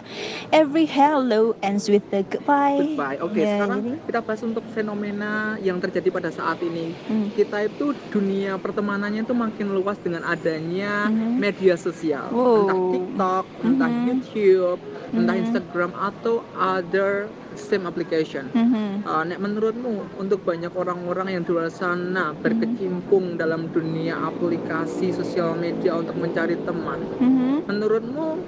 every 0.50 0.86
hello 0.86 1.52
ends 1.60 1.86
with 1.86 2.06
the 2.10 2.22
goodbye 2.24 2.78
Goodbye. 2.80 3.17
Oke, 3.19 3.41
Ya, 3.41 3.60
sekarang 3.60 3.80
jadi- 3.82 4.02
kita 4.06 4.19
bahas 4.22 4.41
untuk 4.41 4.63
fenomena 4.65 5.32
yang 5.58 5.78
terjadi 5.78 6.10
pada 6.10 6.30
saat 6.30 6.62
ini. 6.62 6.95
Hmm. 7.04 7.28
Kita 7.30 7.60
itu 7.62 7.91
dunia 8.08 8.56
pertemanannya 8.56 9.22
itu 9.22 9.34
makin 9.34 9.72
luas 9.72 9.98
dengan 9.98 10.24
adanya 10.24 11.08
Mhm. 11.08 11.36
media 11.36 11.76
sosial, 11.76 12.30
Wow. 12.30 12.56
entah 12.62 12.78
TikTok, 12.89 13.45
entah 13.63 13.89
Mhm. 13.89 14.06
YouTube, 14.06 14.80
entah 15.12 15.36
Mhm. 15.36 15.41
Instagram 15.43 15.91
atau 15.93 16.36
other 16.52 17.34
same 17.60 17.86
application. 17.86 18.50
Mhm. 18.52 19.04
Uh, 19.04 19.24
Nek 19.28 19.39
menurutmu 19.39 20.15
untuk 20.15 20.43
banyak 20.43 20.72
orang-orang 20.74 21.36
yang 21.36 21.43
di 21.43 21.52
luar 21.52 21.69
sana 21.72 22.34
berkecimpung 22.36 23.36
dalam 23.36 23.67
dunia 23.69 24.24
aplikasi 24.24 25.12
sosial 25.12 25.56
media 25.56 25.95
untuk 25.95 26.15
mencari 26.15 26.56
teman, 26.58 27.12
Mhm. 27.19 27.67
menurutmu 27.67 28.43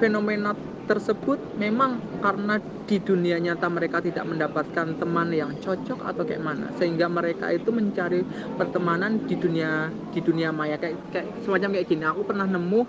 fenomena 0.00 0.56
tersebut 0.88 1.38
memang 1.54 2.02
karena 2.18 2.58
di 2.82 2.98
dunia 2.98 3.38
nyata 3.38 3.70
mereka 3.70 4.02
tidak 4.02 4.26
mendapatkan 4.26 4.98
teman 4.98 5.30
yang 5.30 5.54
cocok 5.54 6.02
atau 6.02 6.22
kayak 6.26 6.42
mana 6.42 6.74
sehingga 6.74 7.06
mereka 7.06 7.54
itu 7.54 7.70
mencari 7.70 8.26
pertemanan 8.58 9.22
di 9.22 9.38
dunia 9.38 9.94
di 10.10 10.18
dunia 10.18 10.50
maya 10.50 10.74
kayak, 10.82 10.98
kayak 11.06 11.26
semacam 11.38 11.78
kayak 11.78 11.86
gini 11.86 12.02
aku 12.02 12.26
pernah 12.26 12.50
nemu 12.50 12.80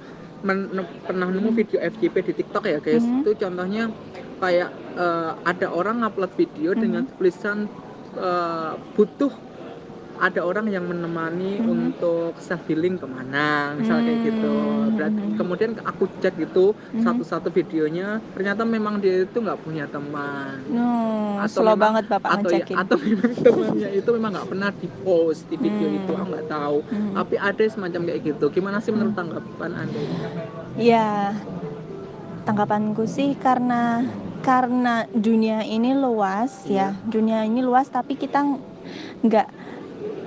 men- 0.41 0.89
pernah 1.05 1.29
nemu 1.29 1.49
video 1.53 1.77
FYP 1.77 2.15
di 2.25 2.33
TikTok 2.33 2.65
ya 2.65 2.79
guys 2.81 3.05
Mhm. 3.05 3.21
itu 3.21 3.29
contohnya 3.37 3.93
kayak 4.41 4.69
eh, 4.93 5.31
ada 5.45 5.67
orang 5.69 6.01
ngupload 6.01 6.33
video 6.33 6.73
dengan 6.73 7.05
Mhm. 7.05 7.11
tulisan 7.15 7.57
eh, 8.11 8.73
butuh 8.91 9.31
ada 10.19 10.43
orang 10.43 10.67
yang 10.67 10.83
menemani 10.83 11.57
Mhm. 11.57 11.65
untuk 11.65 12.37
self 12.37 12.61
healing 12.67 12.93
ke 12.93 13.07
mana 13.07 13.73
misalnya 13.73 14.05
kayak 14.07 14.21
gitu 14.23 14.53
Hmm. 14.53 14.93
Berarti, 14.93 15.23
kemudian 15.33 15.71
aku 15.81 16.03
cek 16.19 16.35
gitu 16.37 16.65
Mhm. 16.91 17.01
satu-satu 17.01 17.49
videonya 17.49 18.07
ternyata 18.29 18.61
memang 18.61 18.99
dia 18.99 19.23
itu 19.23 19.37
nggak 19.39 19.61
punya 19.61 19.87
teman 19.87 20.61
No, 20.67 21.39
Atau 21.39 21.63
slow 21.63 21.73
memang- 21.73 21.81
banget 21.81 22.05
bapak 22.07 22.29
atau 22.29 22.49
ya, 22.51 22.59
ngecekin. 22.59 22.75
atau 22.77 22.95
memang 22.99 23.31
temannya 23.47 23.89
itu 23.95 24.09
memang 24.11 24.29
nggak 24.31 24.49
pernah 24.51 24.69
di 24.71 24.87
post 25.01 25.41
di 25.47 25.55
video 25.55 25.87
Hmm. 25.87 25.97
itu 25.97 26.11
aku 26.11 26.27
nggak 26.27 26.47
tahu 26.47 26.77
Mhm. 26.85 27.13
tapi 27.15 27.35
ada 27.39 27.63
semacam 27.65 28.01
kayak 28.03 28.21
gitu 28.27 28.45
gimana 28.51 28.77
sih 28.77 28.91
menurut 28.91 29.15
Hmm. 29.15 29.19
tanggapan 29.23 29.71
anda? 29.79 30.01
Ya, 30.75 31.33
tanggapanku 32.43 33.03
sih 33.07 33.33
karena 33.35 34.05
karena 34.41 35.05
dunia 35.13 35.61
ini 35.63 35.93
luas 35.93 36.65
Iya. 36.65 36.93
ya 36.93 37.01
dunia 37.07 37.45
ini 37.45 37.61
luas 37.61 37.87
tapi 37.87 38.17
kita 38.17 38.41
nggak 39.21 39.47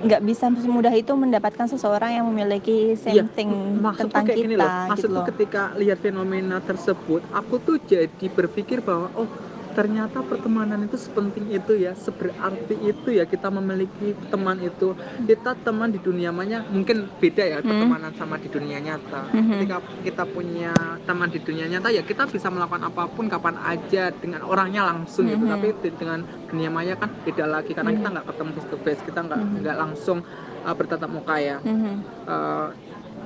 nggak 0.05 0.21
bisa 0.23 0.51
semudah 0.53 0.93
itu 0.93 1.11
mendapatkan 1.17 1.65
seseorang 1.65 2.15
yang 2.15 2.25
memiliki 2.29 2.93
same 2.95 3.15
Iya, 3.15 3.23
thing 3.31 3.49
maksudku 3.79 4.11
tentang 4.11 4.23
kayak 4.27 4.37
kita 4.37 4.45
gini 4.45 4.55
loh 4.55 4.71
gitu 4.95 5.07
loh 5.09 5.25
ketika 5.27 5.61
lihat 5.75 5.97
fenomena 5.99 6.57
tersebut 6.61 7.21
aku 7.33 7.55
tuh 7.59 7.77
jadi 7.81 8.27
berpikir 8.31 8.79
bahwa 8.79 9.09
oh 9.15 9.27
ternyata 9.75 10.23
pertemanan 10.23 10.79
itu 10.81 10.95
sepenting 10.95 11.51
itu 11.51 11.75
ya 11.75 11.91
seberarti 11.93 12.79
itu 12.81 13.09
ya 13.11 13.27
kita 13.27 13.51
memiliki 13.51 14.15
teman 14.25 14.55
itu 14.57 14.95
kita 15.21 15.51
teman 15.59 15.91
di 15.91 15.99
dunia 15.99 16.31
maya 16.31 16.63
mungkin 16.65 17.11
beda 17.19 17.43
ya 17.43 17.59
Hmm. 17.59 17.67
pertemanan 17.67 18.11
sama 18.15 18.39
di 18.39 18.47
dunia 18.47 18.79
nyata 18.79 19.27
Mhm. 19.27 19.51
ketika 19.51 19.77
kita 20.01 20.23
punya 20.25 20.71
teman 21.03 21.27
di 21.27 21.39
dunia 21.39 21.67
nyata 21.67 21.91
ya 21.91 22.01
kita 22.01 22.23
bisa 22.25 22.47
melakukan 22.47 22.87
apa 22.87 23.03
pun 23.11 23.27
kapan 23.27 23.59
aja 23.59 24.15
dengan 24.15 24.47
orangnya 24.47 24.87
langsung 24.87 25.27
gitu 25.27 25.43
Mhm. 25.43 25.51
tapi 25.51 25.67
di- 25.75 25.93
dengan 25.93 26.19
dunia 26.47 26.69
maya 26.71 26.95
kan 26.95 27.11
beda 27.19 27.43
lagi 27.45 27.75
karena 27.75 27.91
kita 27.91 28.07
Mhm. 28.07 28.13
nggak 28.15 28.27
ketemu 28.31 28.49
face 28.55 28.69
to 28.71 28.77
face 28.79 29.01
kita 29.03 29.19
nggak 29.21 29.41
Mhm. 29.43 29.55
nggak 29.59 29.77
langsung 29.77 30.17
uh, 30.63 30.73
bertatap 30.73 31.11
muka 31.11 31.35
ya 31.37 31.59
Mhm. 31.59 31.93
Eh, 32.25 32.67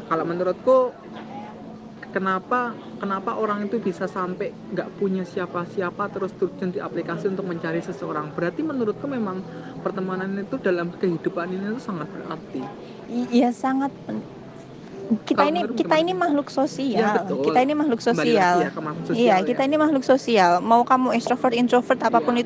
kalau 0.05 0.25
menurutku 0.25 0.91
kenapa 2.15 2.59
kenapa 3.01 3.31
orang 3.41 3.59
itu 3.67 3.77
bisa 3.87 4.05
sampai 4.09 4.47
nggak 4.73 4.89
punya 4.99 5.23
siapa-siapa 5.23 6.03
terus 6.13 6.31
terjun 6.39 6.69
di 6.75 6.79
aplikasi 6.81 7.31
untuk 7.31 7.45
mencari 7.51 7.79
seseorang 7.79 8.33
berarti 8.35 8.61
menurutku 8.65 9.05
memang 9.07 9.37
pertemanan 9.83 10.31
itu 10.37 10.55
dalam 10.59 10.87
kehidupan 10.91 11.47
ini 11.55 11.65
itu 11.71 11.81
sangat 11.81 12.07
berarti 12.13 12.59
Iya 13.09 13.49
sangat 13.51 13.91
kita 15.25 15.41
Kalau 15.41 15.49
ini 15.49 15.59
menurut 15.65 15.73
kita 15.73 15.95
ini 15.97 16.13
makhluk 16.13 16.47
sosial 16.53 17.01
Iya, 17.01 17.09
betul. 17.25 17.41
kita 17.41 17.59
ini 17.65 17.73
makhluk 17.73 17.99
lagi 18.13 18.33
sosial 18.37 18.57
ya 18.61 18.69
iya 19.09 19.33
ya. 19.41 19.41
kita 19.41 19.61
ini 19.65 19.75
makhluk 19.81 20.03
sosial 20.05 20.61
mau 20.61 20.81
kamu 20.85 21.07
extrovert 21.17 21.53
introvert 21.57 21.97
apa 21.97 22.19
pun 22.21 22.21
Iya. 22.21 22.29
itu 22.29 22.37